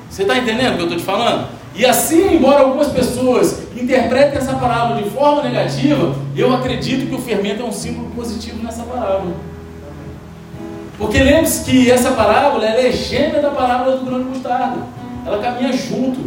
[0.10, 1.47] Você está entendendo o que eu estou te falando?
[1.73, 7.21] E assim, embora algumas pessoas interpretem essa parábola de forma negativa, eu acredito que o
[7.21, 9.50] fermento é um símbolo positivo nessa parábola.
[11.01, 14.77] Porque lembre-se que essa parábola é gêmea da parábola do grande mostarda.
[15.25, 16.19] Ela caminha junto.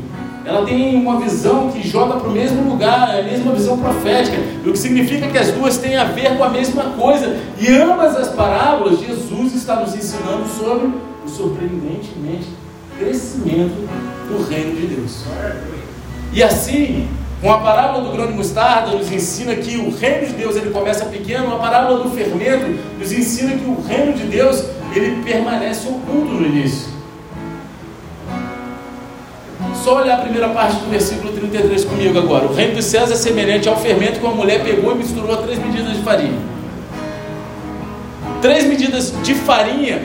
[0.45, 4.37] Ela tem uma visão que joga para o mesmo lugar, é a mesma visão profética,
[4.67, 7.35] o que significa que as duas têm a ver com a mesma coisa.
[7.59, 10.89] E ambas as parábolas, Jesus está nos ensinando sobre
[11.25, 12.49] o surpreendentemente
[12.99, 13.89] crescimento
[14.29, 15.25] do reino de Deus.
[16.33, 17.09] E assim,
[17.41, 20.71] com a parábola do grão de mostarda, nos ensina que o reino de Deus ele
[20.71, 25.89] começa pequeno, a parábola do fermento nos ensina que o reino de Deus ele permanece
[25.89, 26.95] oculto no início.
[29.83, 32.47] Só olhar a primeira parte do versículo 33 comigo agora.
[32.47, 35.59] O reino dos céus é semelhante ao fermento que uma mulher pegou e misturou três
[35.59, 36.39] medidas de farinha.
[38.41, 40.03] Três medidas de farinha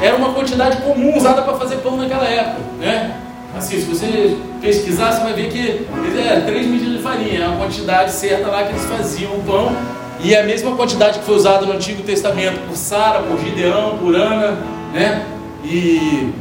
[0.00, 2.60] era uma quantidade comum usada para fazer pão naquela época.
[2.78, 3.27] Né?
[3.56, 5.86] Assim, se você pesquisar, você vai ver que
[6.18, 9.72] é, três medidas de farinha, é a quantidade certa lá que eles faziam o pão.
[10.20, 13.98] E é a mesma quantidade que foi usada no Antigo Testamento por Sara, por Gideão,
[13.98, 14.58] por Ana,
[14.92, 15.24] né?
[15.64, 16.32] E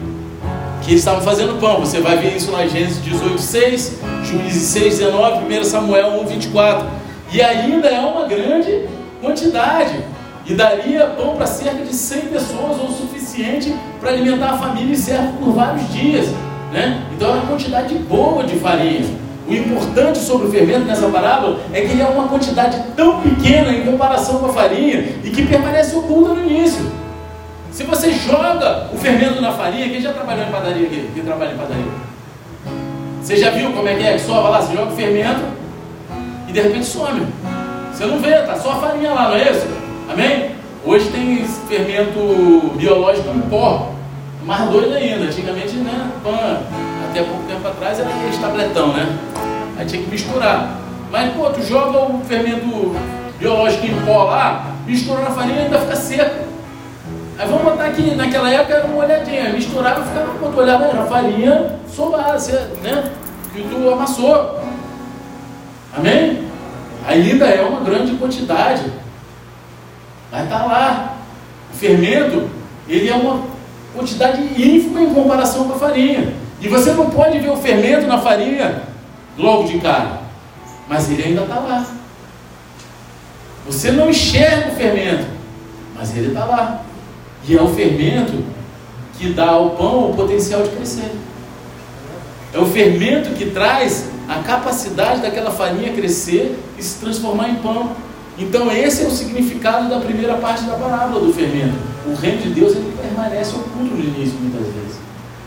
[0.81, 1.79] que eles estavam fazendo pão.
[1.79, 6.87] Você vai ver isso em Gênesis 18, 6, Juízes 6, 19, 1 Samuel 1, 24.
[7.31, 8.87] E ainda é uma grande
[9.21, 9.99] quantidade.
[10.45, 14.93] E daria pão para cerca de 100 pessoas, ou o suficiente para alimentar a família
[14.93, 16.27] e serve por vários dias.
[16.71, 17.03] Né?
[17.15, 19.05] Então é uma quantidade boa de farinha.
[19.47, 23.71] O importante sobre o fermento nessa parábola é que ele é uma quantidade tão pequena
[23.71, 26.85] em comparação com a farinha e que permanece oculta no início.
[27.71, 31.09] Se você joga o fermento na farinha, quem já trabalhou em padaria aqui?
[31.13, 31.85] Quem trabalha em padaria?
[33.21, 34.13] Você já viu como é que é?
[34.13, 35.41] Que sova lá, você joga o fermento
[36.47, 37.25] e de repente some.
[37.93, 39.67] Você não vê, tá só a farinha lá, não é isso?
[40.09, 40.51] Amém?
[40.85, 43.91] Hoje tem fermento biológico em pó.
[44.47, 45.25] Mais doido ainda.
[45.25, 46.09] Antigamente, né?
[46.23, 46.61] Pan,
[47.09, 49.17] até pouco tempo atrás era aquele tabletão, né?
[49.77, 50.79] Aí tinha que misturar.
[51.11, 52.95] Mas, pô, tu joga o fermento
[53.37, 56.47] biológico em pó lá, mistura na farinha e ainda fica seco.
[57.37, 61.05] Aí vamos botar aqui, naquela época era uma olhadinha, misturava e ficava, quando olhava, era
[61.05, 62.37] farinha solada,
[62.81, 63.11] né?
[63.53, 64.59] Que tu amassou.
[65.95, 66.47] Amém?
[67.07, 68.83] Ainda é uma grande quantidade.
[70.31, 71.13] Mas está lá.
[71.71, 72.49] O fermento,
[72.87, 73.43] ele é uma
[73.93, 76.33] quantidade ínfima em comparação com a farinha.
[76.61, 78.83] E você não pode ver o fermento na farinha
[79.37, 80.21] logo de cara.
[80.87, 81.85] Mas ele ainda está lá.
[83.65, 85.25] Você não enxerga o fermento,
[85.95, 86.81] mas ele está lá.
[87.47, 88.43] E é o fermento
[89.17, 91.11] que dá ao pão o potencial de crescer.
[92.53, 97.91] É o fermento que traz a capacidade daquela farinha crescer e se transformar em pão.
[98.37, 101.75] Então esse é o significado da primeira parte da parábola do fermento.
[102.05, 104.97] O reino de Deus ele permanece oculto no início muitas vezes.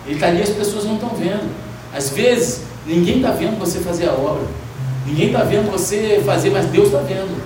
[0.07, 1.49] Ele está ali as pessoas não estão vendo.
[1.95, 4.43] Às vezes ninguém está vendo você fazer a obra.
[5.07, 7.41] Ninguém está vendo você fazer, mas Deus está vendo.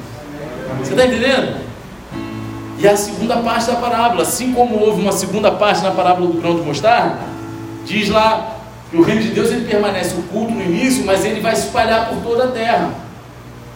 [0.78, 1.64] Você está entendendo?
[2.78, 6.40] E a segunda parte da parábola, assim como houve uma segunda parte na parábola do
[6.40, 7.18] grão de mostarda,
[7.85, 8.57] diz lá
[8.90, 12.09] que o reino de Deus ele permanece oculto no início, mas ele vai se espalhar
[12.09, 12.92] por toda a terra.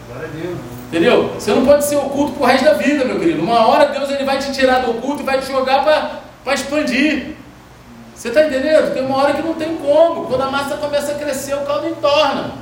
[0.09, 0.78] Glória a Deus.
[0.89, 1.35] Entendeu?
[1.39, 3.43] Você não pode ser oculto por resto da vida, meu querido.
[3.43, 5.85] Uma hora Deus ele vai te tirar do oculto e vai te jogar
[6.43, 7.37] para expandir.
[8.15, 8.93] Você está entendendo?
[8.95, 10.25] Tem uma hora que não tem como.
[10.25, 12.53] Quando a massa começa a crescer, o caldo entorna.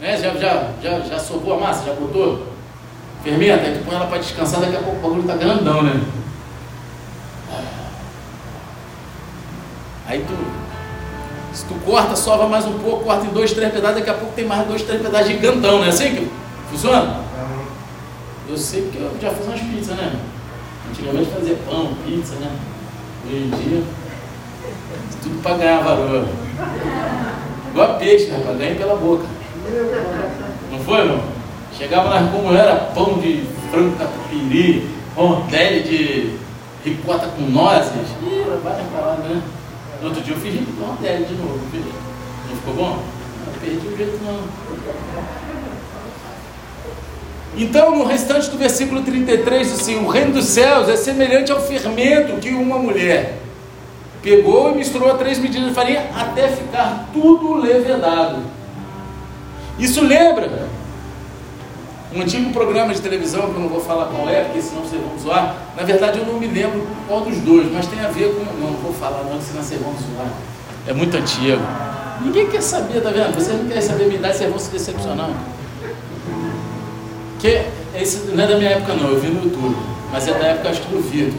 [0.00, 0.16] Né?
[0.16, 1.84] Já, já, já, já sovou a massa?
[1.84, 2.46] Já botou?
[3.24, 6.00] Fermenta, aí tu põe ela para descansar, daqui a pouco o bagulho está grandão, né?
[10.08, 10.36] Aí tu,
[11.56, 14.34] se tu corta, sova mais um pouco, corta em dois, três pedaços, daqui a pouco
[14.34, 16.30] tem mais dois, três pedaços gigantão, não é assim que
[16.70, 17.20] funciona?
[18.52, 20.12] Eu sei porque eu já fiz umas pizzas, né?
[20.90, 22.54] Antigamente fazia pão, pizza, né?
[23.24, 23.82] Hoje em dia,
[25.22, 26.28] tudo para ganhar valor.
[27.70, 28.42] Igual peixe, né?
[28.44, 29.24] Para ganhar pela boca.
[30.70, 31.22] Não foi, irmão?
[31.74, 34.86] Chegava nas como era pão de frango catupiry,
[35.16, 36.38] rondelli de
[36.84, 38.06] ricota com nozes.
[38.22, 39.42] Ih, vai falar, né?
[40.02, 41.58] No outro dia eu fiz rondelli de novo.
[42.50, 43.02] Não ficou bom?
[43.46, 44.40] Não perdi o jeito não.
[47.56, 52.40] Então, no restante do versículo 33, assim, o reino dos céus é semelhante ao fermento
[52.40, 53.38] que uma mulher.
[54.22, 58.38] pegou e misturou três medidas de farinha até ficar tudo levedado.
[59.78, 60.68] Isso lembra
[62.14, 65.02] um antigo programa de televisão, que eu não vou falar qual é, porque senão vocês
[65.02, 65.56] vão zoar.
[65.76, 68.44] Na verdade, eu não me lembro qual dos dois, mas tem a ver com.
[68.60, 70.30] Não, não vou falar, não, senão vocês vão zoar.
[70.86, 71.60] É muito antigo.
[72.20, 73.34] Ninguém quer saber, tá vendo?
[73.34, 75.30] Vocês não querem saber a minha idade, vocês vão se decepcionar.
[77.42, 77.60] Que
[78.00, 79.76] esse não é da minha época, não, eu vi no YouTube,
[80.12, 81.34] mas é da época, acho que do Vitor,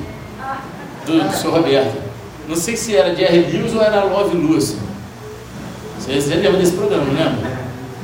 [1.06, 1.98] do, do senhor Roberto.
[2.46, 4.78] Não sei se era Jerry Lewis ou era Love Lucy.
[5.98, 7.52] Vocês lembram desse programa, não lembra?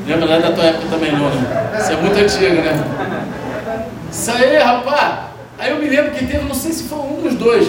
[0.08, 1.78] Lembra lá da tua época também não, né?
[1.78, 3.84] Isso é muito antigo, né?
[4.10, 5.20] Isso aí, rapaz.
[5.58, 7.68] Aí eu me lembro que teve, não sei se foi um dos dois,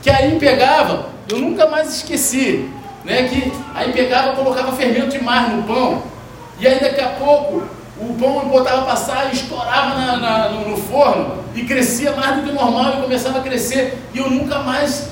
[0.00, 2.70] que aí pegava, eu nunca mais esqueci,
[3.04, 3.24] né?
[3.24, 6.04] Que aí pegava, colocava fermento de mar no pão,
[6.60, 10.76] e aí daqui a pouco o pão botava passar e estourava na, na, no, no,
[10.76, 13.98] forno e crescia mais do que normal e começava a crescer.
[14.14, 15.08] E eu nunca mais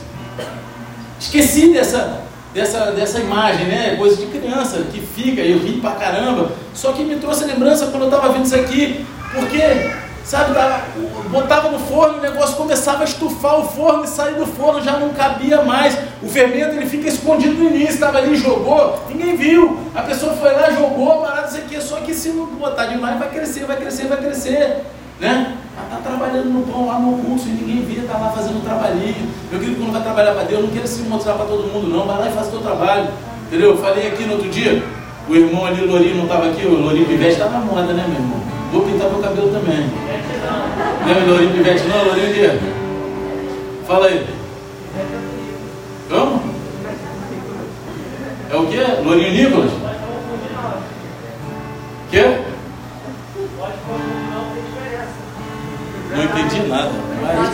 [1.19, 2.23] esqueci dessa,
[2.55, 3.97] dessa, dessa imagem, né?
[3.97, 6.53] Coisa de criança que fica, eu ri pra caramba.
[6.73, 9.91] Só que me trouxe lembrança quando eu estava vendo isso aqui, porque,
[10.27, 10.83] sabe, tava,
[11.31, 14.99] botava no forno, o negócio começava a estufar o forno e sair do forno já
[14.99, 15.97] não cabia mais.
[16.21, 19.79] O fermento ele fica escondido no início, estava ali, jogou, ninguém viu.
[19.95, 23.31] A pessoa foi lá, jogou, parado isso aqui, só que se não botar demais, vai
[23.31, 24.85] crescer, vai crescer, vai crescer.
[25.21, 25.57] Né?
[25.85, 29.31] Está trabalhando no pão lá no curso e ninguém vê, está lá fazendo um trabalhinho.
[29.51, 32.07] Meu querido, quando vai trabalhar para Deus, não quero se mostrar para todo mundo, não.
[32.07, 33.09] Vai lá e faz o teu trabalho.
[33.47, 33.71] Entendeu?
[33.71, 34.83] Eu falei aqui no outro dia,
[35.29, 38.05] o irmão ali, o Lourinho, não estava aqui, o Lourinho Pivete está na moda, né,
[38.09, 38.41] meu irmão?
[38.73, 39.89] Vou pintar meu cabelo também.
[41.07, 41.85] Lembra do Lourinho Pivete?
[41.89, 42.61] Não, Lourinho.
[43.87, 44.27] Fala aí.
[46.09, 46.43] Como?
[48.51, 48.85] É o quê?
[49.05, 49.71] Lourinho Nicolas?
[52.11, 52.39] Quê?
[56.11, 56.91] Não entendi nada.
[57.21, 57.51] Mas...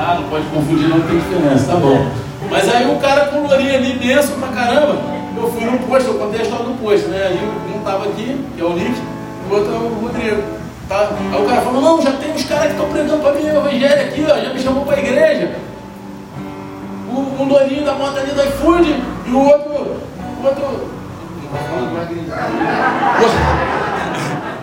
[0.00, 2.10] Ah, não pode confundir, não tem diferença, tá bom.
[2.50, 5.17] Mas aí o cara com lourinho ali, benção pra caramba.
[5.36, 7.26] Eu fui no posto, eu contei a história do posto, né?
[7.26, 7.38] Aí
[7.74, 9.00] um tava aqui, que é o Nick,
[9.48, 10.42] o outro é o Rodrigo.
[10.88, 11.10] Tá?
[11.32, 13.56] Aí o cara falou, não, já tem uns caras que estão pregando para mim o
[13.56, 15.54] evangelho aqui, ó, já me chamou para a igreja.
[17.10, 19.70] Um, um doirinho da moto ali do iFood e o outro.
[19.70, 20.98] O outro.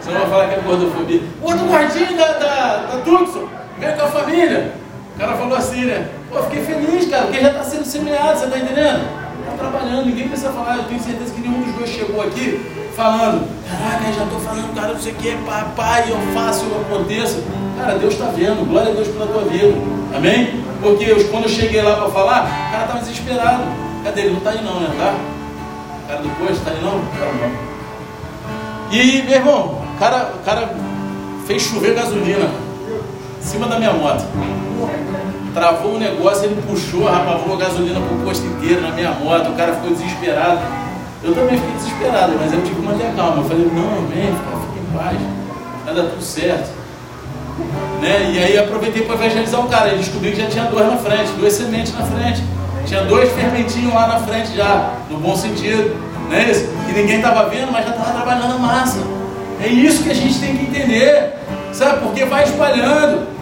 [0.01, 1.21] Você não vai falar que é gordofobia.
[1.41, 3.47] O outro gordinho da, da, da Tucson,
[3.79, 4.73] veio com a família.
[5.15, 6.09] O cara falou assim, né?
[6.29, 9.24] Pô, fiquei feliz, cara, porque já está sendo semeado, você está entendendo?
[9.57, 10.77] Trabalhando, ninguém precisa falar.
[10.77, 12.59] Eu tenho certeza que nenhum dos dois chegou aqui
[12.95, 17.43] falando: Caraca, já estou falando, cara, não sei o que, papai, eu faço, eu aconteço.
[17.77, 19.73] Cara, Deus está vendo, glória a Deus pela tua vida.
[20.15, 20.63] Amém?
[20.81, 23.63] Porque eu, quando eu cheguei lá para falar, o cara estava desesperado.
[24.03, 24.29] Cadê ele?
[24.31, 24.89] Não está aí não, né?
[24.97, 25.15] Tá?
[26.03, 26.99] O cara do está aí não?
[26.99, 27.75] Tá não.
[28.91, 30.75] E, meu irmão, o cara, o cara
[31.47, 32.49] fez chover gasolina
[33.39, 34.23] em cima da minha moto.
[35.55, 39.51] Travou o negócio, ele puxou, rapavou gasolina pro posto inteiro na minha moto.
[39.51, 40.59] O cara ficou desesperado.
[41.23, 43.37] Eu também fiquei desesperado, mas eu tive que manter a calma.
[43.37, 45.17] Eu falei, não, vem, fica, fica em paz,
[45.85, 46.69] vai dar tudo certo.
[48.01, 48.31] Né?
[48.33, 49.87] E aí aproveitei para evangelizar o cara.
[49.91, 52.43] Ele descobriu que já tinha dois na frente, duas sementes na frente.
[52.85, 55.95] Tinha dois fermentinhos lá na frente já, no bom sentido.
[56.29, 56.67] Não é isso?
[56.85, 58.99] Que ninguém estava vendo, mas já estava trabalhando massa.
[59.63, 61.33] É isso que a gente tem que entender.
[61.71, 62.01] Sabe?
[62.01, 63.34] Porque vai espalhando.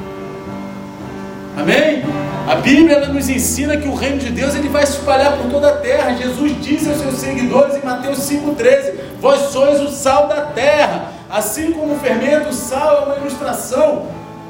[1.58, 2.04] Amém?
[2.48, 5.70] A Bíblia nos ensina que o reino de Deus ele vai se espalhar por toda
[5.70, 6.16] a terra.
[6.16, 11.12] Jesus disse aos seus seguidores em Mateus 5,13: Vós sois o sal da terra.
[11.30, 14.08] Assim como o fermento, o sal é uma ilustração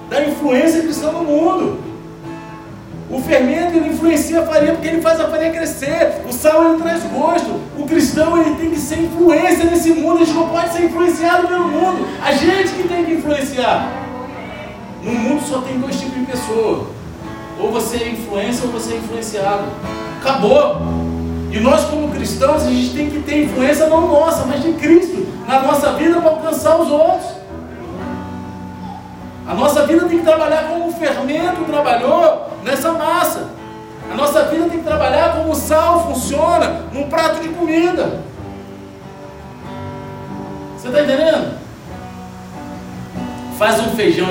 [0.10, 1.80] da influência cristã no mundo.
[3.10, 6.24] O fermento ele influencia a farinha porque ele faz a farinha crescer.
[6.28, 7.60] O sal ele traz gosto.
[7.78, 10.22] O cristão ele tem que ser influência nesse mundo.
[10.22, 12.08] A gente não pode ser influenciado pelo mundo.
[12.24, 14.03] A gente que tem que influenciar.
[15.04, 16.88] No mundo só tem dois tipos de pessoa.
[17.60, 19.64] Ou você é influência ou você é influenciado.
[20.22, 20.82] Acabou.
[21.52, 25.28] E nós como cristãos a gente tem que ter influência não nossa, mas de Cristo
[25.48, 27.32] na nossa vida para alcançar os outros.
[29.46, 33.50] A nossa vida tem que trabalhar como o fermento trabalhou nessa massa.
[34.12, 38.22] A nossa vida tem que trabalhar como o sal funciona num prato de comida.
[40.78, 41.58] Você está entendendo?
[43.58, 44.28] Faz um feijão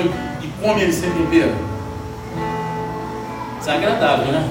[0.63, 1.53] come ele sem tempero.
[3.59, 4.49] Isso é agradável, né?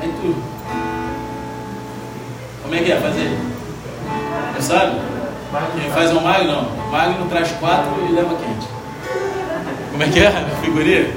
[0.00, 0.34] Aí tu.
[2.62, 3.38] Como é que é fazer?
[4.54, 5.00] Você sabe?
[5.78, 6.52] Quem faz é o magno?
[6.52, 6.62] Não.
[6.62, 8.68] O magno traz quatro e leva quente.
[9.90, 10.30] Como é que é?
[10.62, 11.14] Figurinha?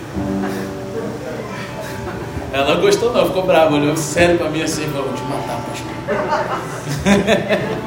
[2.51, 5.91] Ela gostou não, ficou brava, olhou sério pra mim assim falou, vou te matar, pastor.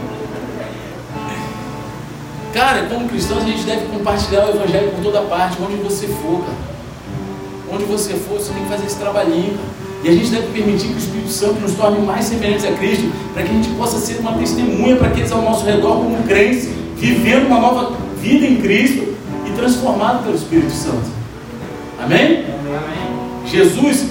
[2.52, 6.40] cara, como cristãos a gente deve compartilhar o evangelho por toda parte, onde você for,
[6.40, 6.68] cara.
[7.72, 9.58] onde você for, você tem que fazer esse trabalhinho.
[10.02, 13.10] E a gente deve permitir que o Espírito Santo nos torne mais semelhantes a Cristo,
[13.34, 16.68] para que a gente possa ser uma testemunha para aqueles ao nosso redor como crentes,
[16.96, 21.10] vivendo uma nova vida em Cristo e transformado pelo Espírito Santo.
[22.00, 22.44] Amém?
[22.44, 23.46] Amém.
[23.46, 24.06] Jesus,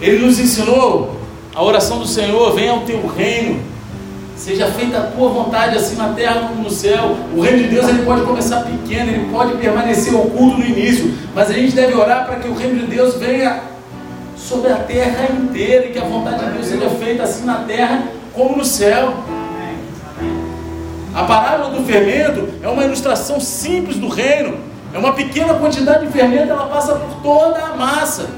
[0.00, 1.16] ele nos ensinou
[1.54, 3.60] a oração do Senhor: venha ao teu reino,
[4.36, 7.16] seja feita a tua vontade, assim na terra como no céu.
[7.34, 11.50] O reino de Deus ele pode começar pequeno, ele pode permanecer oculto no início, mas
[11.50, 13.62] a gente deve orar para que o reino de Deus venha
[14.36, 18.04] sobre a terra inteira e que a vontade de Deus seja feita assim na terra
[18.32, 19.14] como no céu.
[21.14, 24.58] A parábola do fermento é uma ilustração simples do reino.
[24.92, 28.28] É uma pequena quantidade de fermento, ela passa por toda a massa.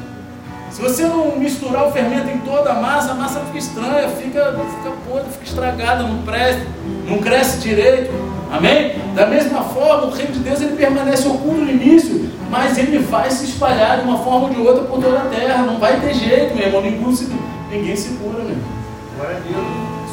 [0.70, 4.52] Se você não misturar o fermento em toda a massa, a massa fica estranha, fica,
[4.52, 6.66] fica podre, fica estragada, não presta,
[7.06, 8.10] não cresce direito.
[8.50, 8.96] Amém?
[9.14, 13.30] Da mesma forma, o reino de Deus ele permanece oculto no início, mas ele vai
[13.30, 15.62] se espalhar de uma forma ou de outra por toda a terra.
[15.64, 16.82] Não vai ter jeito, meu irmão.
[16.82, 17.32] Ninguém se,
[17.70, 18.78] ninguém se cura, meu irmão.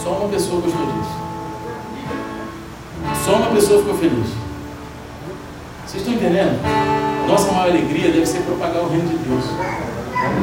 [0.03, 1.26] Só uma pessoa gostou disso.
[3.24, 4.28] Só uma pessoa ficou feliz.
[5.86, 6.60] Vocês estão entendendo?
[7.28, 9.45] Nossa maior alegria deve ser propagar o reino de Deus.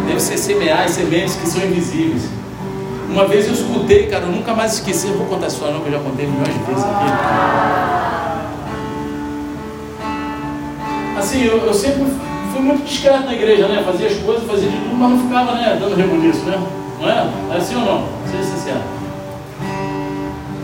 [0.07, 2.23] Deve ser semear as sementes que são invisíveis.
[3.09, 5.83] Uma vez eu escutei, cara, eu nunca mais esqueci, eu vou contar a história, não,
[5.83, 7.13] que eu já contei milhões de vezes aqui.
[11.19, 12.05] Assim, eu, eu sempre
[12.53, 13.83] fui muito discreto na igreja, né?
[13.85, 16.59] Fazia as coisas, fazia de tudo, mas não ficava, né, dando rebuliço, né?
[17.01, 17.31] Não é?
[17.55, 18.01] É assim ou não?
[18.01, 18.93] Não sei se é assim.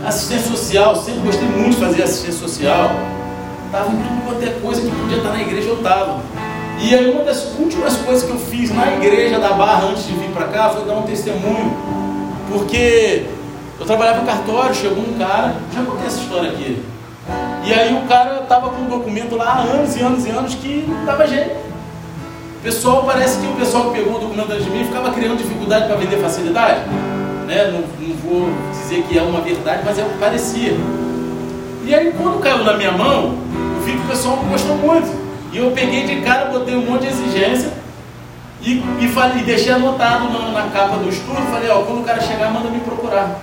[0.05, 2.91] Assistência social, sempre gostei muito de fazer assistência social.
[3.65, 6.19] Estava em tudo quanto é coisa que podia estar na igreja, eu estava.
[6.81, 10.13] E aí uma das últimas coisas que eu fiz na igreja da Barra antes de
[10.13, 11.75] vir para cá foi dar um testemunho.
[12.49, 13.25] Porque
[13.79, 16.81] eu trabalhava em cartório, chegou um cara, já contei essa história aqui.
[17.65, 20.55] E aí o cara estava com um documento lá há anos e anos e anos
[20.55, 21.51] que não dava jeito.
[21.51, 25.37] O pessoal, parece que o pessoal que pegou o documento antes de mim ficava criando
[25.37, 26.79] dificuldade para vender facilidade.
[27.45, 27.71] Né?
[27.71, 30.73] Não, não vou dizer que é uma verdade, mas é o que parecia.
[31.85, 33.37] E aí quando caiu na minha mão,
[33.75, 35.28] eu vi que o pessoal gostou muito.
[35.51, 37.71] E eu peguei de cara, botei um monte de exigência
[38.61, 42.21] e, e, falei, deixei anotado na, na capa do estudo, falei, ó, quando o cara
[42.21, 43.39] chegar, manda me procurar.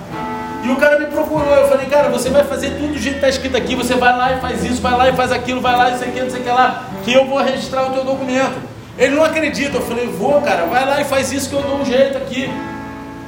[0.63, 3.27] E o cara me procurou, eu falei, cara, você vai fazer tudo do jeito que
[3.27, 5.77] está escrito aqui, você vai lá e faz isso, vai lá e faz aquilo, vai
[5.77, 8.05] lá e sei que, não sei o que lá, que eu vou registrar o teu
[8.05, 8.57] documento.
[8.99, 11.79] Ele não acredita, eu falei, vou, cara, vai lá e faz isso que eu dou
[11.79, 12.51] um jeito aqui.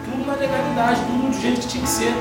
[0.04, 2.14] Tudo na legalidade, tudo do jeito que tinha que ser.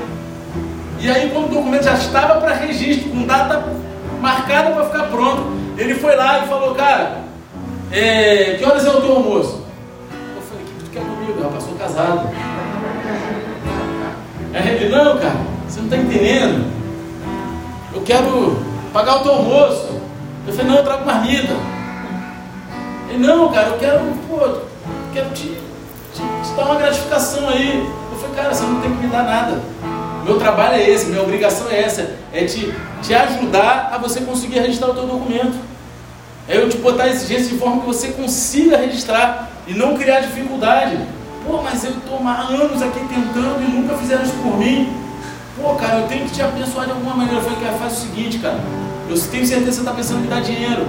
[1.00, 3.64] E aí, quando o documento já estava para registro, com data
[4.20, 7.18] marcada para ficar pronto, ele foi lá e falou, cara,
[7.92, 9.64] é, que horas é o teu almoço?
[10.34, 11.40] Eu falei, o que tu quer comigo?
[11.40, 12.28] Rapaz, sou casado.
[14.52, 15.36] Aí ele, não, cara,
[15.68, 16.68] você não está entendendo.
[17.94, 18.58] Eu quero
[18.92, 20.00] pagar o teu almoço.
[20.48, 21.54] Eu falei, não, eu trago marmita.
[23.08, 24.58] Ele, não, cara, eu quero, pô,
[25.12, 25.46] quero te,
[26.12, 27.88] te, te dar uma gratificação aí.
[28.10, 29.60] Eu falei, cara, você não tem que me dar nada.
[30.28, 32.70] Meu trabalho é esse, minha obrigação é essa, é te,
[33.00, 35.58] te ajudar a você conseguir registrar o teu documento.
[36.46, 40.98] É eu te botar exigência de forma que você consiga registrar e não criar dificuldade.
[41.46, 44.92] Pô, mas eu estou há anos aqui tentando e nunca fizeram isso por mim.
[45.56, 47.40] Pô, cara, eu tenho que te abençoar de alguma maneira.
[47.40, 48.60] Eu falei, cara, faz o seguinte, cara.
[49.08, 50.86] Eu tenho certeza que você está pensando em me dar dinheiro.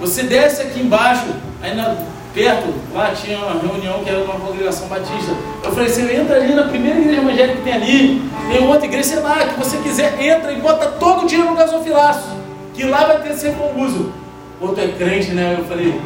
[0.00, 1.26] Você desce aqui embaixo,
[1.60, 1.94] aí na,
[2.34, 5.32] perto, lá tinha uma reunião que era uma congregação batista.
[5.62, 9.08] Eu falei, você entra ali na primeira igreja evangélica que tem ali, tem outra igreja,
[9.08, 12.28] sei lá, que você quiser, entra e bota todo o dinheiro no gasofilaço,
[12.74, 14.12] que lá vai ter sempre um uso.
[14.60, 15.56] Outro é crente, né?
[15.58, 16.00] Eu falei,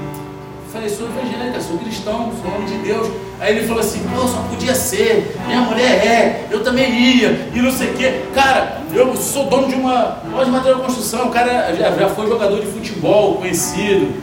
[0.73, 3.09] falei, sou evangélica, sou cristão, sou homem de Deus.
[3.39, 7.61] Aí ele falou assim, pô, só podia ser, minha mulher é, eu também ia, e
[7.61, 8.23] não sei o quê.
[8.35, 12.09] Cara, eu sou dono de uma loja de material de construção, o cara já, já
[12.09, 14.15] foi jogador de futebol conhecido,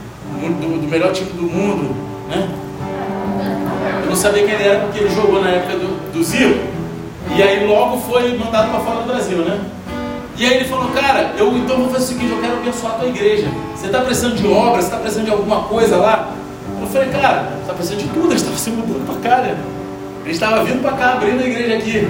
[0.50, 1.96] do, do melhor time do mundo,
[2.30, 2.50] né?
[4.04, 6.60] Eu não sabia quem ele era porque ele jogou na época do, do Zico.
[7.36, 9.60] E aí logo foi mandado para fora do Brasil, né?
[10.38, 12.96] E aí ele falou, cara, eu então vou fazer o seguinte, eu quero abençoar a
[12.98, 13.48] tua igreja.
[13.76, 16.34] Você está precisando de obra, você está precisando de alguma coisa lá?
[16.82, 19.42] Eu falei, cara, você está precisando de tudo, a gente estava se mudando para cá,
[19.42, 19.58] né?
[20.22, 22.08] A gente estava vindo para cá, abrindo a igreja aqui.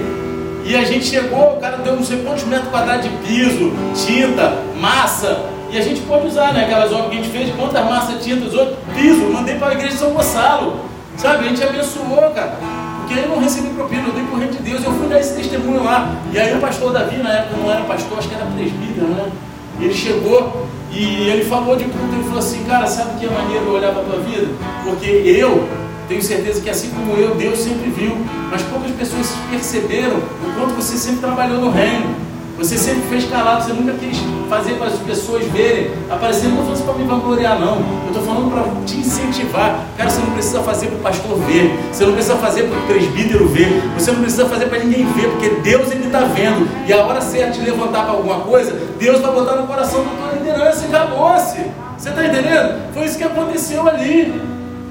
[0.64, 4.58] E a gente chegou, o cara deu não sei quantos metros quadrados de piso, tinta,
[4.80, 5.44] massa,
[5.74, 6.66] e a gente pode usar, né?
[6.66, 9.92] Aquelas obras que a gente fez, quantas massas, tintas, outro piso, mandei para a igreja
[9.92, 10.76] de São Gonçalo.
[11.16, 11.46] Sabe?
[11.46, 12.56] A gente abençoou, cara.
[13.00, 15.82] Porque eu não recebi propina, eu dei por de Deus, eu fui dar esse testemunho
[15.82, 16.14] lá.
[16.32, 19.32] E aí o pastor Davi, na época não era pastor, acho que era presbítero, né?
[19.80, 23.72] Ele chegou e ele falou de tudo, ele falou assim, cara, sabe que é maneiro
[23.72, 24.46] olhar para a tua vida?
[24.84, 25.68] Porque eu
[26.06, 28.16] tenho certeza que assim como eu, Deus sempre viu,
[28.48, 32.14] mas poucas pessoas perceberam o quanto você sempre trabalhou no reino.
[32.56, 34.16] Você sempre fez calado, você nunca quis
[34.48, 36.48] fazer para as pessoas verem, aparecer.
[36.48, 37.76] Não estou falando para me vangloriar, não.
[37.76, 39.84] Eu estou falando para te incentivar.
[39.96, 42.82] Cara, você não precisa fazer para o pastor ver, você não precisa fazer para o
[42.82, 46.68] presbítero ver, você não precisa fazer para ninguém ver, porque Deus ele está vendo.
[46.86, 50.10] E a hora certa de levantar para alguma coisa, Deus vai botar no coração da
[50.10, 51.58] tua liderança e acabou-se.
[51.98, 52.92] Você está entendendo?
[52.94, 54.40] Foi isso que aconteceu ali.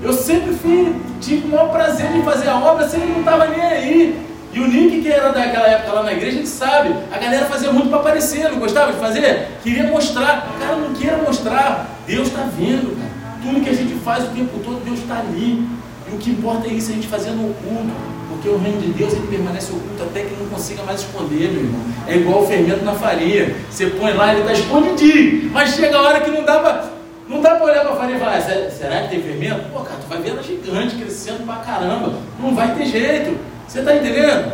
[0.01, 3.61] Eu sempre fui, tive o maior prazer de fazer a obra, você não estava nem
[3.61, 4.32] aí.
[4.53, 7.45] E o Nick, que era daquela época lá na igreja, a gente sabe, a galera
[7.45, 9.47] fazia muito para aparecer, não gostava de fazer?
[9.63, 10.47] Queria mostrar.
[10.59, 11.89] Cara, não queira mostrar.
[12.05, 13.11] Deus está vendo, cara.
[13.41, 15.67] Tudo que a gente faz o tempo todo, Deus está ali.
[16.07, 17.91] E o que importa é isso, a gente fazendo oculto.
[18.29, 21.63] Porque o reino de Deus ele permanece oculto até que não consiga mais esconder, meu
[21.63, 21.81] irmão.
[22.07, 23.55] É igual o fermento na farinha.
[23.71, 25.49] Você põe lá, ele está escondidinho.
[25.51, 26.93] Mas chega a hora que não dá para.
[27.27, 29.61] Não olhar para a farinha e falar, será que tem fermento?
[29.71, 32.13] Pô, cara, tu vai ver ela gigante, crescendo pra caramba.
[32.39, 33.52] Não vai ter jeito.
[33.67, 34.53] Você está entendendo?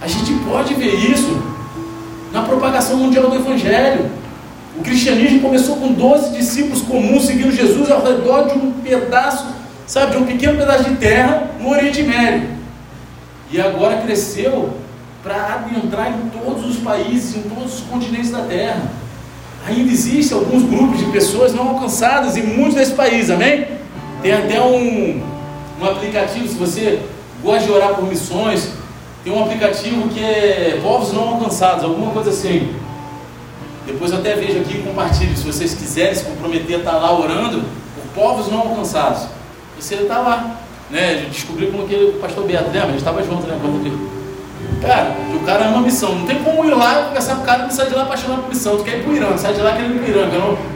[0.00, 1.42] A gente pode ver isso
[2.32, 4.10] na propagação mundial do Evangelho.
[4.76, 9.46] O cristianismo começou com 12 discípulos comuns seguindo Jesus ao redor de um pedaço,
[9.86, 12.48] sabe, de um pequeno pedaço de terra no Oriente Médio.
[13.50, 14.74] E agora cresceu
[15.22, 18.82] para adentrar em todos os países, em todos os continentes da terra.
[19.66, 23.66] Ainda existem alguns grupos de pessoas não alcançadas em muitos desses países, amém?
[24.22, 25.20] Tem até um,
[25.80, 27.02] um aplicativo, se você
[27.42, 28.70] gosta de orar por missões,
[29.22, 32.74] tem um aplicativo que é povos não alcançados, alguma coisa assim.
[33.86, 37.18] Depois eu até vejo aqui e compartilho, se vocês quiserem se comprometer a estar lá
[37.18, 37.62] orando
[37.94, 39.26] por povos não alcançados.
[39.78, 40.60] Você está lá,
[40.90, 41.26] né?
[41.30, 42.80] Descobriu como que o pastor Beto, lembra?
[42.80, 43.58] A gente estava junto, né?
[43.60, 44.08] Quando
[44.80, 46.14] Cara, o cara ama missão.
[46.14, 48.42] Não tem como ir lá e conversar com o cara e sair de lá apaixonado
[48.42, 48.76] por missão.
[48.76, 50.28] Tu quer ir pro Irã, sai de lá querendo ir pro Irã.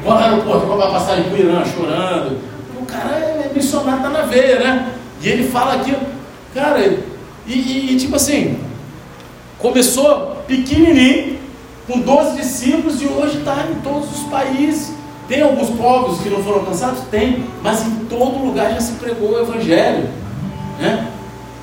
[0.05, 2.39] No aeroporto, comprar passagem pro Irã, chorando.
[2.81, 4.93] O cara é missionário, tá na veia, né?
[5.23, 5.95] E ele fala aqui,
[6.55, 8.59] cara, e, e, e tipo assim,
[9.59, 11.39] começou pequenininho,
[11.87, 14.93] com 12 discípulos, e hoje está em todos os países.
[15.29, 17.03] Tem alguns povos que não foram alcançados?
[17.11, 20.09] Tem, mas em todo lugar já se pregou o Evangelho.
[20.79, 21.09] Né?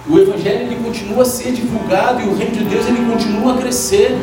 [0.10, 3.58] O Evangelho ele continua a ser divulgado e o reino de Deus ele continua a
[3.58, 4.18] crescer.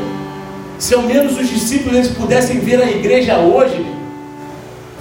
[0.79, 3.87] Se ao menos os discípulos eles pudessem ver a igreja hoje,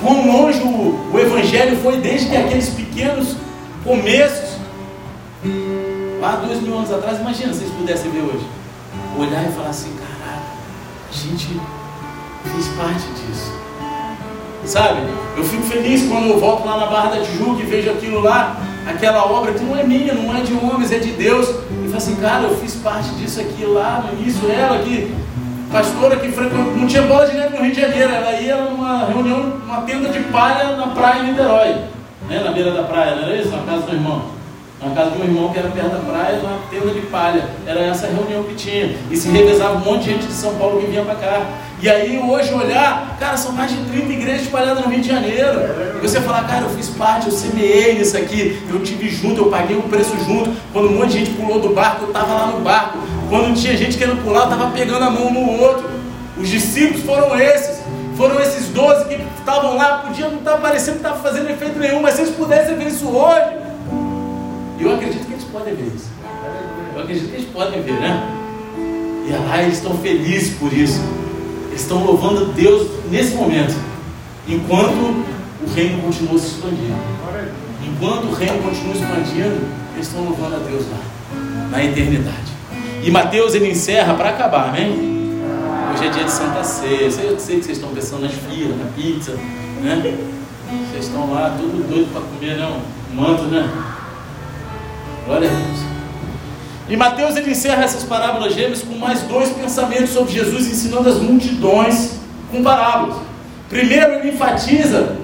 [0.01, 3.35] quão longe o, o Evangelho foi desde que aqueles pequenos
[3.83, 4.57] começos,
[6.19, 8.45] lá dois mil anos atrás, imagina se eles pudessem ver hoje.
[9.17, 10.43] Olhar e falar assim, caraca,
[11.09, 11.47] a gente
[12.43, 13.53] fez parte disso.
[14.65, 15.01] Sabe?
[15.37, 18.59] Eu fico feliz quando eu volto lá na Barra da Tijuca e vejo aquilo lá,
[18.87, 21.47] aquela obra que não é minha, não é de homens, é de Deus.
[21.49, 25.13] E falo assim, cara, eu fiz parte disso aqui lá no início, ela que,
[25.71, 29.39] pastora que não tinha bola de neve no Rio de Janeiro, ela ia numa reunião,
[29.39, 31.95] numa tenda de palha na praia em Niterói
[32.29, 33.49] né, na beira da praia, não era isso?
[33.49, 34.35] Na casa do irmão.
[34.81, 37.49] Na casa de um irmão que era perto da praia, na tenda de palha.
[37.65, 38.95] Era essa reunião que tinha.
[39.09, 41.45] E se revezava um monte de gente de São Paulo que vinha para cá.
[41.81, 45.59] E aí hoje olhar, cara, são mais de 30 igrejas espalhadas no Rio de Janeiro.
[45.97, 49.49] E você falar, cara, eu fiz parte, eu semeei nisso aqui, eu tive junto, eu
[49.49, 50.51] paguei o preço junto.
[50.73, 52.97] Quando um monte de gente pulou do barco, eu estava lá no barco.
[53.29, 55.89] Quando tinha gente querendo pular, estava pegando a mão no outro.
[56.37, 57.81] Os discípulos foram esses.
[58.15, 62.01] Foram esses 12 que estavam lá, podiam não estar parecendo que estava fazendo efeito nenhum,
[62.01, 63.57] mas se eles pudessem ver isso hoje,
[64.79, 66.09] eu acredito que eles podem ver isso.
[66.95, 68.23] Eu acredito que eles podem ver, né?
[69.27, 71.01] E lá eles estão felizes por isso.
[71.67, 73.75] Eles estão louvando Deus nesse momento,
[74.47, 75.25] enquanto
[75.61, 76.95] o reino continua se expandindo.
[77.85, 79.61] Enquanto o reino continua expandindo,
[79.93, 82.54] eles estão louvando a Deus lá, na eternidade.
[83.05, 85.39] E Mateus ele encerra para acabar, amém?
[85.93, 87.01] Hoje é dia de Santa Ceia.
[87.03, 89.33] Eu sei que vocês estão pensando nas filas, na pizza,
[89.83, 90.17] né?
[90.89, 92.81] Vocês estão lá, tudo doido para comer, né?
[93.11, 93.69] Um manto, né?
[95.23, 95.79] Glória a Deus.
[96.89, 101.17] E Mateus ele encerra essas parábolas gêmeas com mais dois pensamentos sobre Jesus ensinando as
[101.17, 102.13] multidões
[102.51, 103.17] com parábolas.
[103.69, 105.15] Primeiro, ele enfatiza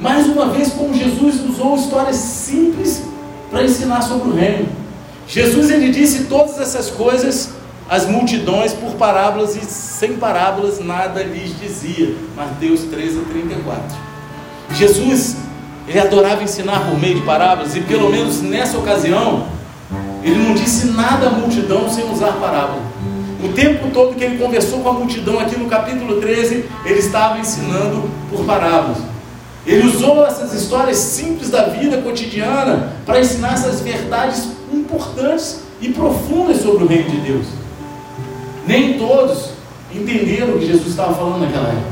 [0.00, 3.04] mais uma vez como Jesus usou histórias simples
[3.48, 4.81] para ensinar sobre o reino.
[5.26, 7.50] Jesus ele disse todas essas coisas
[7.88, 12.14] as multidões por parábolas e sem parábolas nada lhes dizia.
[12.34, 13.82] Mateus 13, 34.
[14.70, 15.36] Jesus,
[15.86, 19.46] ele adorava ensinar por meio de parábolas, e pelo menos nessa ocasião,
[20.22, 22.80] ele não disse nada à multidão sem usar parábola.
[23.44, 27.38] O tempo todo que ele conversou com a multidão aqui no capítulo 13, ele estava
[27.40, 28.98] ensinando por parábolas.
[29.66, 36.62] Ele usou essas histórias simples da vida cotidiana para ensinar essas verdades importantes e profundas
[36.62, 37.46] sobre o reino de Deus.
[38.66, 39.50] Nem todos
[39.94, 41.90] entenderam o que Jesus estava falando naquela época,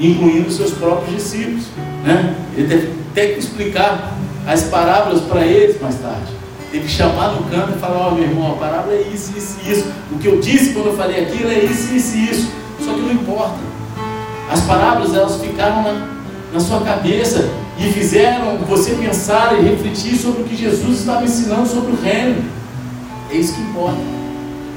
[0.00, 1.64] incluindo seus próprios discípulos.
[2.04, 2.34] Né?
[2.56, 4.14] Ele teve até que explicar
[4.46, 6.38] as parábolas para eles mais tarde.
[6.70, 9.32] Teve que chamar no canto e falar, ó oh, meu irmão, a parábola é isso,
[9.36, 9.92] isso isso.
[10.12, 12.52] O que eu disse quando eu falei aquilo é isso, isso isso.
[12.84, 13.56] Só que não importa.
[14.50, 16.08] As parábolas elas ficaram na,
[16.52, 21.68] na sua cabeça e fizeram você pensar e refletir sobre o que Jesus estava ensinando
[21.68, 22.42] sobre o reino.
[23.30, 24.00] É isso que importa.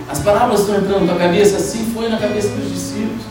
[0.07, 3.23] As parábolas estão entrando na cabeça, assim foi na cabeça dos discípulos.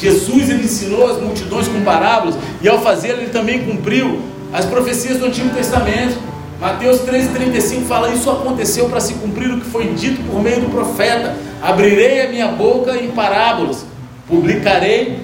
[0.00, 4.20] Jesus ele ensinou as multidões com parábolas e ao fazê-lo ele também cumpriu
[4.52, 6.16] as profecias do Antigo Testamento.
[6.60, 10.70] Mateus 13,35 fala: Isso aconteceu para se cumprir o que foi dito por meio do
[10.70, 11.36] profeta.
[11.60, 13.84] Abrirei a minha boca em parábolas,
[14.26, 15.18] publicarei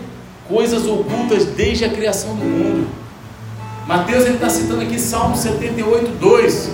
[0.48, 3.03] coisas ocultas desde a criação do mundo.
[3.86, 6.70] Mateus está citando aqui Salmo 78, 2.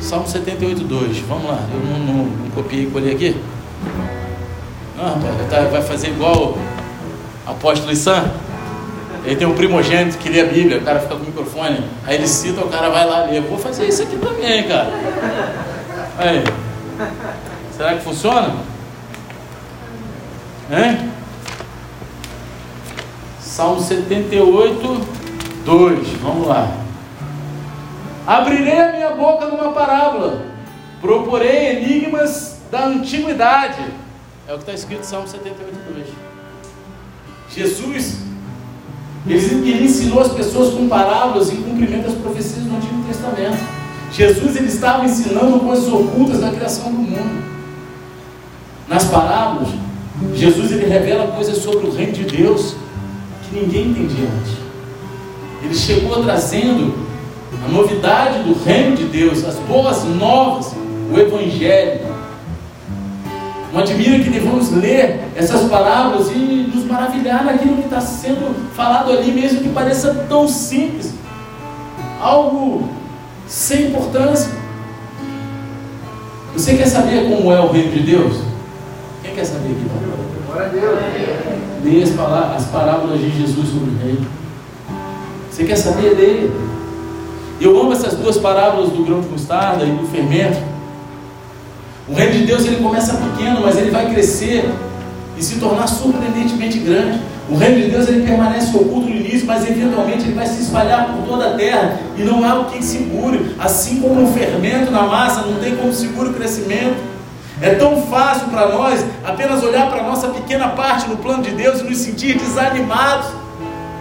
[0.00, 1.18] Salmo 78, 2.
[1.20, 3.36] Vamos lá, eu não, não, não copiei e colhei aqui.
[4.96, 6.56] Não, tá, vai fazer igual
[7.46, 8.24] o apóstolo Issan.
[9.24, 12.14] Ele tem um primogênito que lê a Bíblia, o cara fica com o microfone, aí
[12.14, 13.42] ele cita, o cara vai lá ler.
[13.42, 14.90] Vou fazer isso aqui também, cara.
[16.18, 16.44] Aí.
[17.76, 18.54] Será que funciona?
[20.70, 21.10] Hein?
[23.40, 25.00] Salmo 78,
[25.66, 26.08] 2.
[26.22, 26.72] Vamos lá.
[28.24, 30.46] Abrirei a minha boca numa parábola,
[31.00, 33.82] proporei enigmas da antiguidade.
[34.48, 36.06] É o que está escrito em Salmo 78, 2.
[37.50, 38.18] Jesus
[39.28, 43.58] ele, ensinou as pessoas com parábolas em cumprimento das profecias do Antigo Testamento.
[44.12, 47.44] Jesus ele estava ensinando coisas ocultas da criação do mundo.
[48.88, 49.68] Nas parábolas,
[50.32, 52.76] Jesus ele revela coisas sobre o reino de Deus
[53.42, 54.65] que ninguém entendia antes.
[55.62, 56.94] Ele chegou trazendo
[57.64, 60.72] a novidade do reino de Deus, as boas novas,
[61.12, 62.00] o Evangelho,
[63.72, 69.12] não admira que devamos ler essas parábolas e nos maravilhar naquilo que está sendo falado
[69.12, 71.12] ali, mesmo que pareça tão simples,
[72.20, 72.88] algo
[73.46, 74.50] sem importância.
[76.54, 78.38] Você quer saber como é o reino de Deus?
[79.22, 79.86] Quem quer saber aqui?
[80.46, 80.98] Glória a Deus.
[81.84, 84.26] Leia as, as parábolas de Jesus sobre o reino.
[85.56, 86.52] Você quer saber dele?
[87.58, 90.76] Eu amo essas duas parábolas do grão de mostarda e do fermento
[92.08, 94.70] o reino de Deus ele começa pequeno, mas ele vai crescer
[95.36, 97.20] e se tornar surpreendentemente grande.
[97.50, 101.08] O reino de Deus ele permanece oculto no início, mas eventualmente ele vai se espalhar
[101.08, 103.56] por toda a terra e não há o que segure.
[103.58, 106.96] Assim como um fermento na massa não tem como segure o crescimento.
[107.60, 111.52] É tão fácil para nós apenas olhar para a nossa pequena parte no plano de
[111.52, 113.45] Deus e nos sentir desanimados.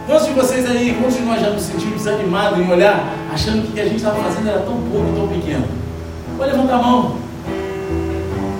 [0.06, 3.70] Quantos de vocês aí, quantos de nós já nos sentimos desanimados em olhar, achando que
[3.70, 5.66] o que a gente estava fazendo era tão pouco, tão pequeno?
[6.38, 7.18] Pode levantar a mão.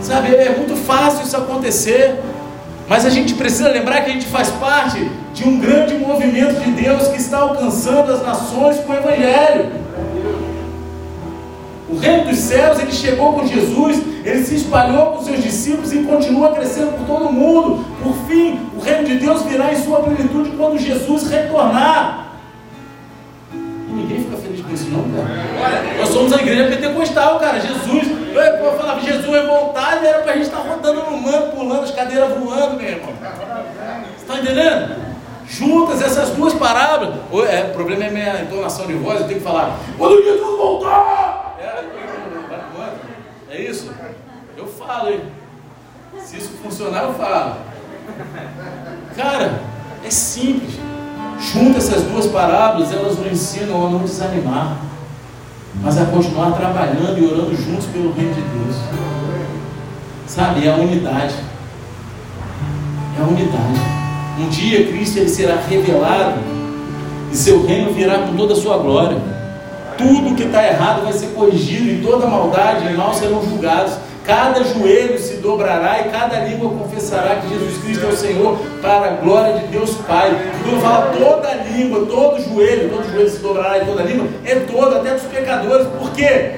[0.02, 2.20] Sabe, é muito fácil isso acontecer,
[2.88, 6.72] mas a gente precisa lembrar que a gente faz parte de um grande movimento de
[6.72, 9.72] Deus que está alcançando as nações com o Evangelho.
[11.88, 16.00] O reino dos céus, ele chegou com Jesus, ele se espalhou com seus discípulos e
[16.04, 17.86] continua crescendo por todo o mundo.
[18.02, 22.34] Por fim, o reino de Deus virá em sua plenitude quando Jesus retornar.
[23.54, 23.58] E
[23.94, 25.98] ninguém fica feliz com isso, não, cara.
[26.00, 27.60] Nós somos a igreja pentecostal, cara.
[27.60, 31.56] Jesus eu, falava, Jesus vai voltar e era para a gente estar rodando no manto,
[31.56, 33.14] pulando, as cadeiras voando, meu irmão.
[33.14, 34.96] Você está entendendo?
[35.48, 37.16] Juntas essas duas parábolas.
[37.48, 41.56] É, o problema é minha entonação de voz, eu tenho que falar, quando Jesus voltar!
[41.60, 41.95] É,
[43.56, 43.92] é isso?
[44.58, 45.22] Eu falo, hein?
[46.24, 47.56] Se isso funcionar, eu falo.
[49.16, 49.62] Cara,
[50.04, 50.76] é simples.
[51.40, 54.78] Junta essas duas parábolas, elas nos ensinam a não desanimar
[55.82, 58.76] mas a continuar trabalhando e orando juntos pelo reino de Deus.
[60.28, 61.36] Sabe, é a unidade.
[63.18, 63.80] É a unidade.
[64.40, 66.40] Um dia Cristo ele será revelado
[67.32, 69.18] e seu reino virá com toda a sua glória.
[69.98, 73.94] Tudo que está errado vai ser corrigido e toda maldade e mal serão julgados.
[74.26, 79.06] Cada joelho se dobrará e cada língua confessará que Jesus Cristo é o Senhor para
[79.06, 80.32] a glória de Deus Pai.
[80.32, 84.56] E quando fala toda língua, todo joelho, todo joelho se dobrará e toda língua, é
[84.56, 85.88] todo, até dos pecadores.
[86.00, 86.52] Por quê?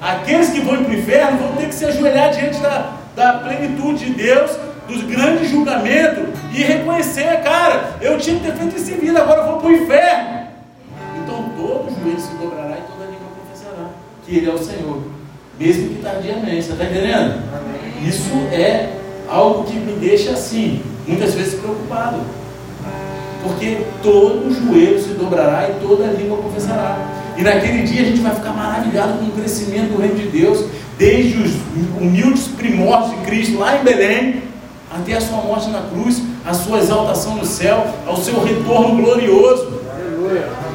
[0.00, 4.06] Aqueles que vão para o inferno vão ter que se ajoelhar diante da, da plenitude
[4.06, 4.50] de Deus,
[4.88, 9.42] dos grandes julgamentos e reconhecer, cara, eu tinha que ter feito isso em vida, agora
[9.42, 10.41] eu vou para o inferno.
[11.72, 13.90] Todo joelho se dobrará e toda língua confessará
[14.26, 15.02] que Ele é o Senhor
[15.58, 16.62] mesmo que tardiamente.
[16.62, 17.42] Você está entendendo?
[17.54, 18.08] Amém.
[18.08, 18.90] Isso é
[19.28, 22.18] algo que me deixa assim, muitas vezes preocupado.
[23.42, 26.98] Porque todo joelho se dobrará e toda língua confessará.
[27.36, 30.66] E naquele dia a gente vai ficar maravilhado com o crescimento do reino de Deus,
[30.98, 31.52] desde os
[32.00, 34.42] humildes primórdios de Cristo lá em Belém,
[34.92, 39.80] até a sua morte na cruz, a sua exaltação no céu, ao seu retorno glorioso.
[39.90, 40.71] Aleluia.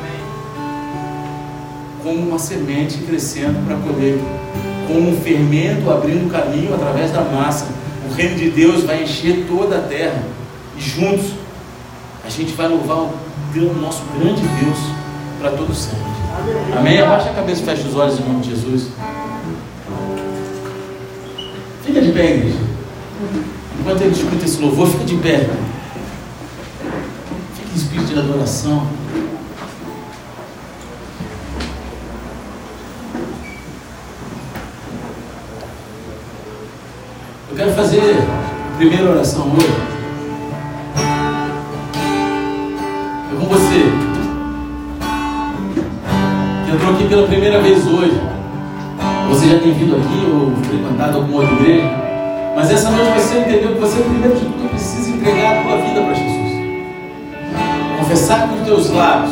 [2.07, 4.17] Como uma semente crescendo para colher,
[4.87, 7.67] como um fermento abrindo caminho através da massa.
[8.09, 10.23] O reino de Deus vai encher toda a terra
[10.77, 11.31] e juntos
[12.25, 14.77] a gente vai louvar o nosso grande Deus
[15.41, 15.99] para todo sempre.
[16.77, 17.01] Amém?
[17.01, 18.87] Abaixa a cabeça e fecha os olhos em nome de Jesus.
[21.83, 22.59] Fica de pé, igreja.
[23.79, 25.49] Enquanto ele escuta esse louvor, fica de pé.
[27.55, 28.87] Fica em espírito de adoração.
[37.57, 38.15] Quero fazer
[38.71, 39.73] a primeira oração hoje.
[43.33, 43.91] É com você.
[46.63, 48.21] Que entrou aqui pela primeira vez hoje.
[49.29, 51.89] Você já tem vindo aqui ou frequentado alguma outra igreja.
[52.55, 56.01] Mas essa noite você entendeu que você, primeiro de tudo, precisa entregar a tua vida
[56.01, 56.51] para Jesus.
[57.97, 59.31] Confessar com os teus lábios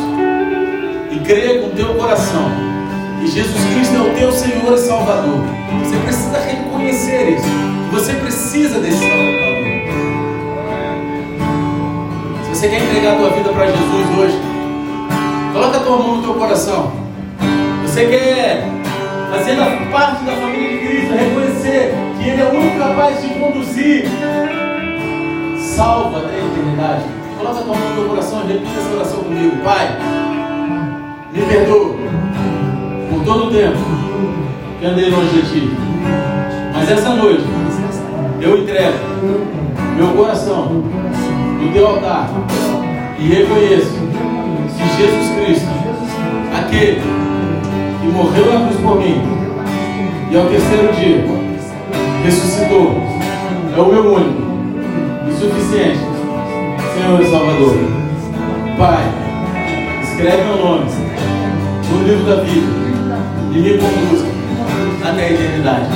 [1.12, 2.75] e crer com o teu coração
[3.20, 5.40] que Jesus Cristo é o teu Senhor e Salvador.
[5.82, 7.48] Você precisa reconhecer isso.
[7.92, 9.56] Você precisa desse Salvador.
[12.44, 14.40] Se você quer entregar a tua vida para Jesus hoje,
[15.52, 16.92] coloca a tua mão no teu coração.
[17.82, 18.68] Você quer
[19.30, 19.56] fazer
[19.90, 24.04] parte da família de Cristo, reconhecer que Ele é o único capaz de conduzir
[25.58, 27.04] salvo até a eternidade.
[27.38, 29.56] Coloca a tua mão no teu coração e repita essa oração comigo.
[29.62, 29.88] Pai,
[31.32, 31.96] me perdoa
[33.26, 33.76] todo o tempo
[34.78, 35.70] que andei longe de Ti.
[36.72, 37.44] Mas essa noite,
[38.40, 38.98] eu entrego
[39.96, 40.84] meu coração
[41.60, 42.30] no Teu altar
[43.18, 43.98] e reconheço
[44.76, 45.66] que Jesus Cristo,
[46.56, 47.00] aquele
[48.00, 49.20] que morreu na cruz por mim
[50.30, 51.24] e ao terceiro dia
[52.24, 52.94] ressuscitou,
[53.76, 54.42] é o meu único
[55.28, 55.98] e suficiente
[56.94, 57.76] Senhor e Salvador.
[58.78, 59.04] Pai,
[60.02, 60.84] escreve meu nome
[61.90, 62.85] no livro da vida
[63.56, 64.26] e me conduza
[65.02, 65.86] até a eternidade.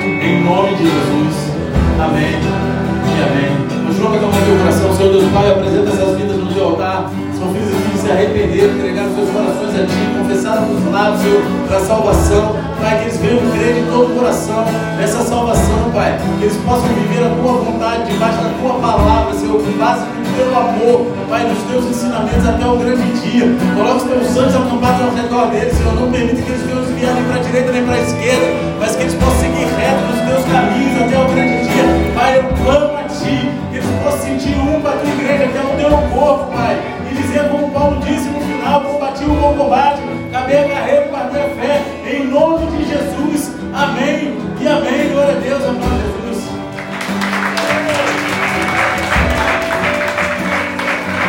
[0.00, 1.52] Em nome de Jesus.
[2.00, 3.86] Amém e amém.
[3.86, 7.10] Continua com a mão teu coração, Senhor Deus Pai, apresenta essas vidas no teu altar.
[7.38, 11.42] São filhos e filhos se arrepender, entregar seus corações a Ti, confessar os lábios, Senhor,
[11.68, 12.69] para a salvação.
[12.80, 14.64] Pai, que eles venham crer de todo o coração
[14.96, 16.18] nessa salvação, Pai.
[16.38, 20.24] Que eles possam viver a Tua vontade, debaixo da Tua palavra, Senhor, com base no
[20.34, 23.46] Teu amor, Pai, nos Teus ensinamentos até o grande dia.
[23.76, 25.94] Coloca os Teus anjos acampados ao redor deles, Senhor.
[25.94, 28.46] Não permita que eles venham desviar nem para a direita nem para a esquerda,
[28.80, 31.84] mas que eles possam seguir reto nos Teus caminhos até o grande dia.
[32.16, 33.36] Pai, eu clamo a Ti,
[33.70, 36.80] que eles possam sentir um para a Tua igreja, que é o Teu corpo, Pai.
[37.10, 40.00] E dizer como Paulo disse no final, combati o bom combate,
[40.32, 43.54] acabei a carreira com a minha fé, em nome de Jesus.
[43.72, 45.12] Amém e amém.
[45.12, 46.48] Glória a Deus, amém Jesus.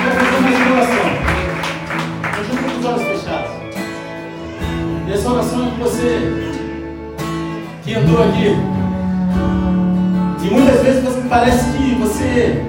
[0.03, 1.05] Vou fazer uma oração.
[2.35, 3.51] Continue com os olhos fechados.
[5.07, 6.51] E essa oração é que você
[7.83, 8.55] que entrou aqui.
[10.43, 12.63] E muitas vezes você parece que você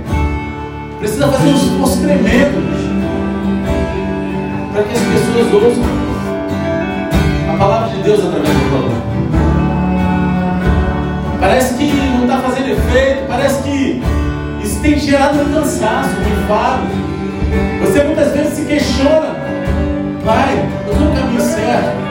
[0.98, 2.82] precisa fazer um esforço tremendo
[4.72, 6.01] para que as pessoas ouçam
[7.62, 8.90] palavra de Deus através do valor.
[11.38, 14.02] Parece que não está fazendo efeito, parece que
[14.64, 16.82] isso tem gerado um cansaço, um enfado.
[17.82, 19.36] Você muitas vezes se questiona,
[20.24, 22.02] pai, eu estou no caminho certo.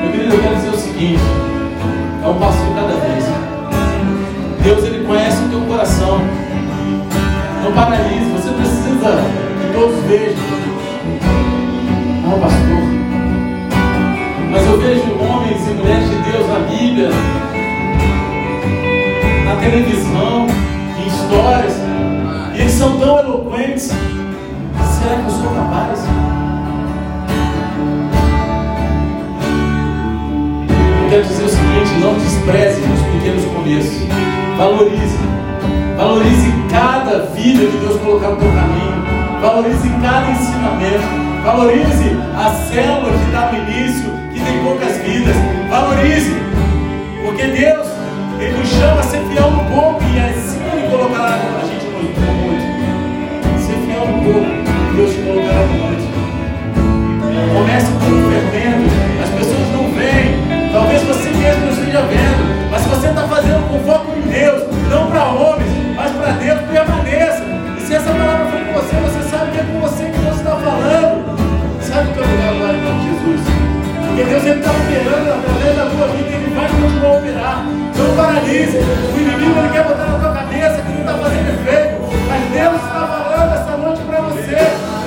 [0.00, 1.22] Meu querido, eu quero dizer o seguinte,
[2.24, 3.24] é um passo de cada vez.
[4.62, 6.20] Deus ele conhece o teu coração.
[7.62, 9.22] Não paralise, você precisa
[9.60, 10.71] que todos vejam.
[15.74, 17.08] Mulheres de Deus na Bíblia,
[19.44, 20.46] na televisão,
[20.98, 21.74] em histórias,
[22.54, 23.90] e eles são tão eloquentes.
[25.02, 25.98] Será que eu sou capaz?
[31.02, 34.08] Eu quero dizer o seguinte: não despreze os pequenos começos.
[34.56, 35.18] Valorize.
[35.96, 39.40] Valorize cada vida que Deus colocar no teu caminho.
[39.40, 41.32] Valorize cada ensinamento.
[41.44, 45.61] Valorize a célula que está no início, que tem poucas vidas.
[45.72, 46.36] Valorize.
[47.24, 47.86] Porque Deus,
[48.38, 52.02] Ele nos chama a ser fiel no pouco e assim Ele colocará a gente no
[52.02, 52.60] muito.
[53.56, 56.12] Ser fiel no pouco, Deus te colocará no muito.
[57.54, 58.90] Comece com fermento.
[59.22, 60.70] As pessoas não veem.
[60.72, 62.70] Talvez você mesmo não esteja vendo.
[62.70, 66.60] Mas se você está fazendo com foco em Deus, não para homens, mas para Deus,
[66.70, 67.44] permaneça.
[67.78, 70.36] E se essa palavra for com você, você sabe que é com você que Deus
[70.36, 71.80] está falando.
[71.80, 73.51] Sabe o que vou agora em nome de Jesus?
[74.12, 77.64] Porque Deus é está operando através da tua vida, Ele vai continuar operar.
[77.64, 78.76] Não paralise.
[78.76, 81.96] O inimigo ele quer botar na tua cabeça que não está fazendo efeito.
[82.28, 84.58] Mas Deus está falando essa noite para você.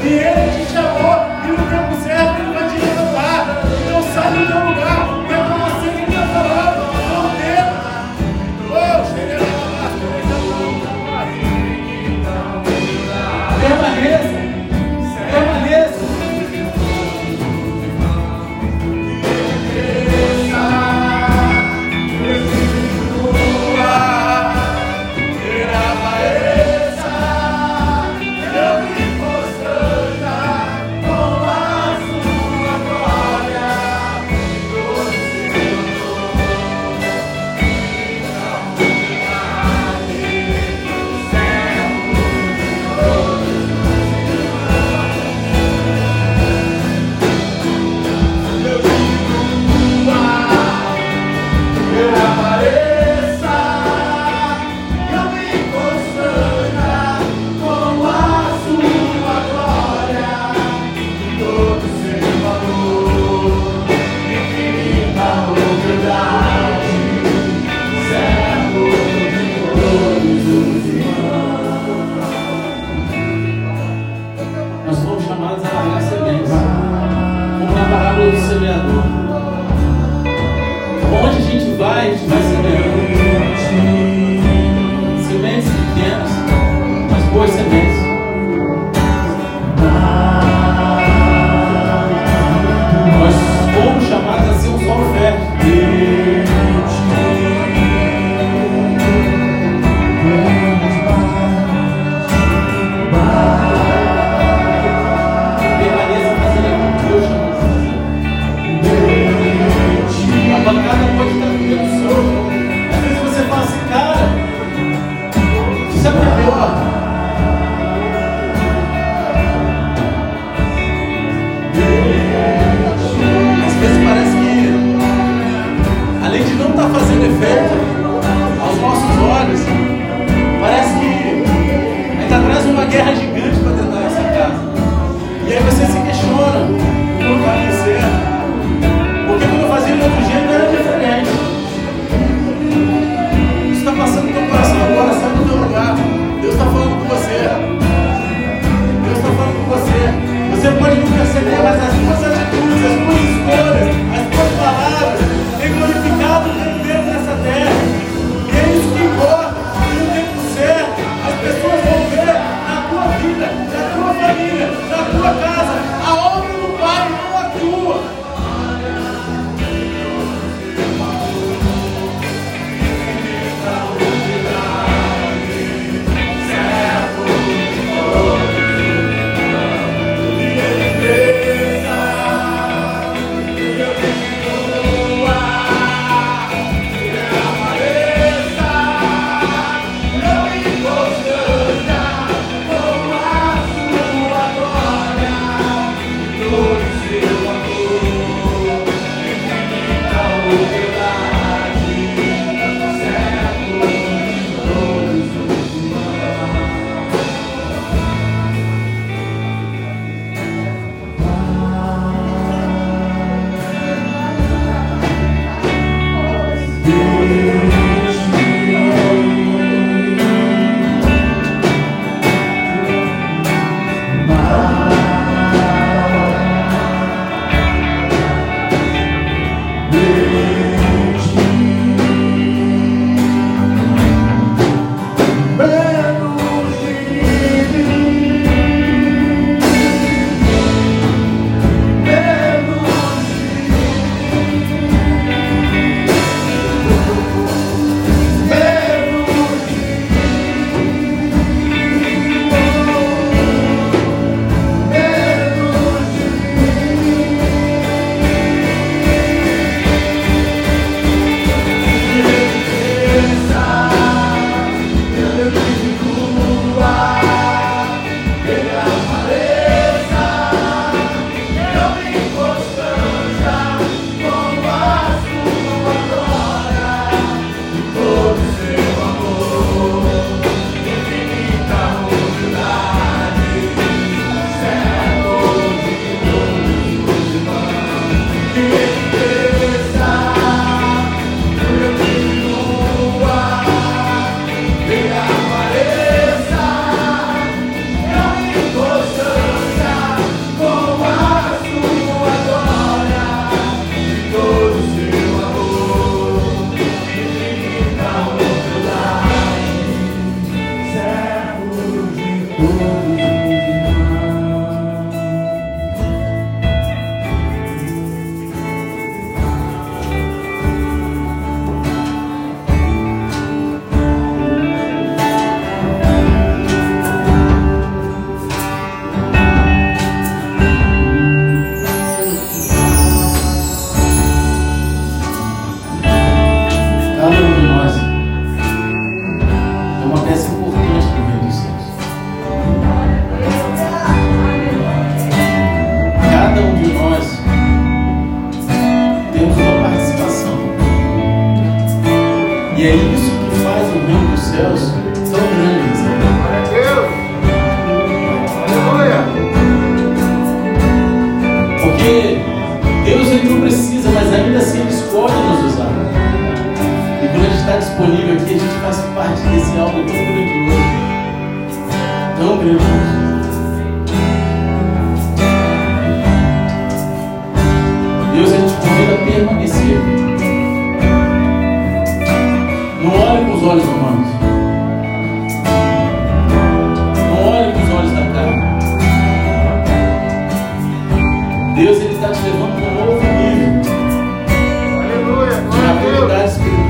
[0.01, 0.44] E Ele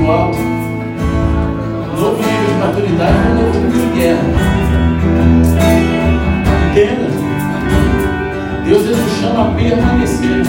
[0.06, 0.30] espiritual,
[1.92, 4.22] um novo nível de maturidade, um novo nível de guerra.
[6.70, 7.06] Entenda.
[8.64, 10.42] Deus ele nos chama a permanecer.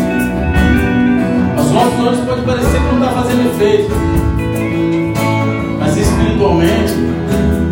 [1.58, 3.90] Aos nossos olhos pode parecer que não está fazendo efeito.
[5.80, 6.94] Mas espiritualmente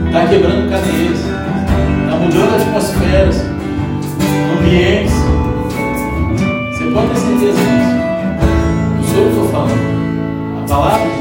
[0.07, 1.19] está quebrando cadeias.
[1.19, 3.35] Está mudando as atmosferas,
[4.57, 5.13] ambientes.
[6.71, 7.95] Você pode ter certeza disso.
[8.95, 9.95] Não sou eu que estou falando.
[10.63, 11.14] A palavra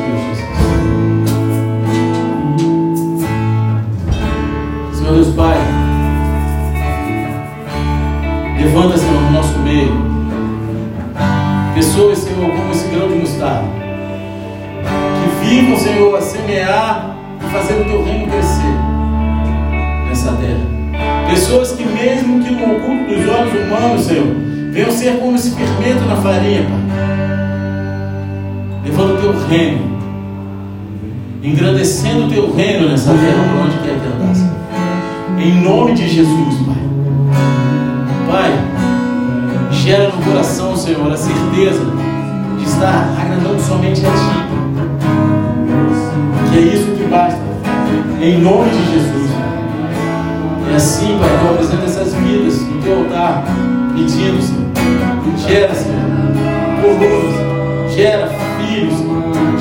[26.25, 26.81] farinha, Pai.
[28.83, 29.83] Levando o teu reino,
[31.43, 34.49] engrandecendo o teu reino nessa terra, por onde quer que andasse.
[35.39, 36.83] Em nome de Jesus, Pai.
[38.27, 38.53] Pai,
[39.71, 41.85] gera no coração, Senhor, a certeza
[42.59, 44.45] de estar agradando somente a Ti.
[46.51, 47.39] Que é isso que basta.
[48.23, 49.31] Em nome de Jesus.
[50.71, 53.45] E assim, Pai, eu apresento essas vidas no Teu altar,
[53.95, 54.65] pedindo, Senhor.
[55.47, 56.04] Gera, Senhor,
[56.85, 58.29] colonos, gera
[58.59, 58.95] filhos,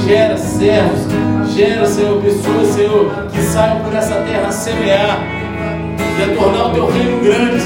[0.05, 5.23] gera servos, gera, Senhor, pessoas, Senhor, que saiam por essa terra a semear
[6.19, 7.63] e a tornar o Teu reino grande.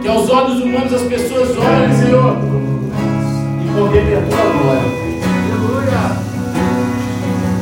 [0.00, 2.36] Que aos olhos humanos as pessoas olhem, Senhor,
[3.62, 5.00] e contemplam a Tua glória.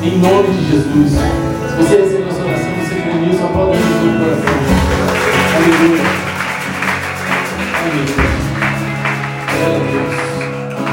[0.01, 1.11] Em nome de Jesus.
[1.11, 4.55] Se você recebeu essa oração, você crê nisso, aplauda Jesus no coração.
[5.57, 6.28] Aleluia.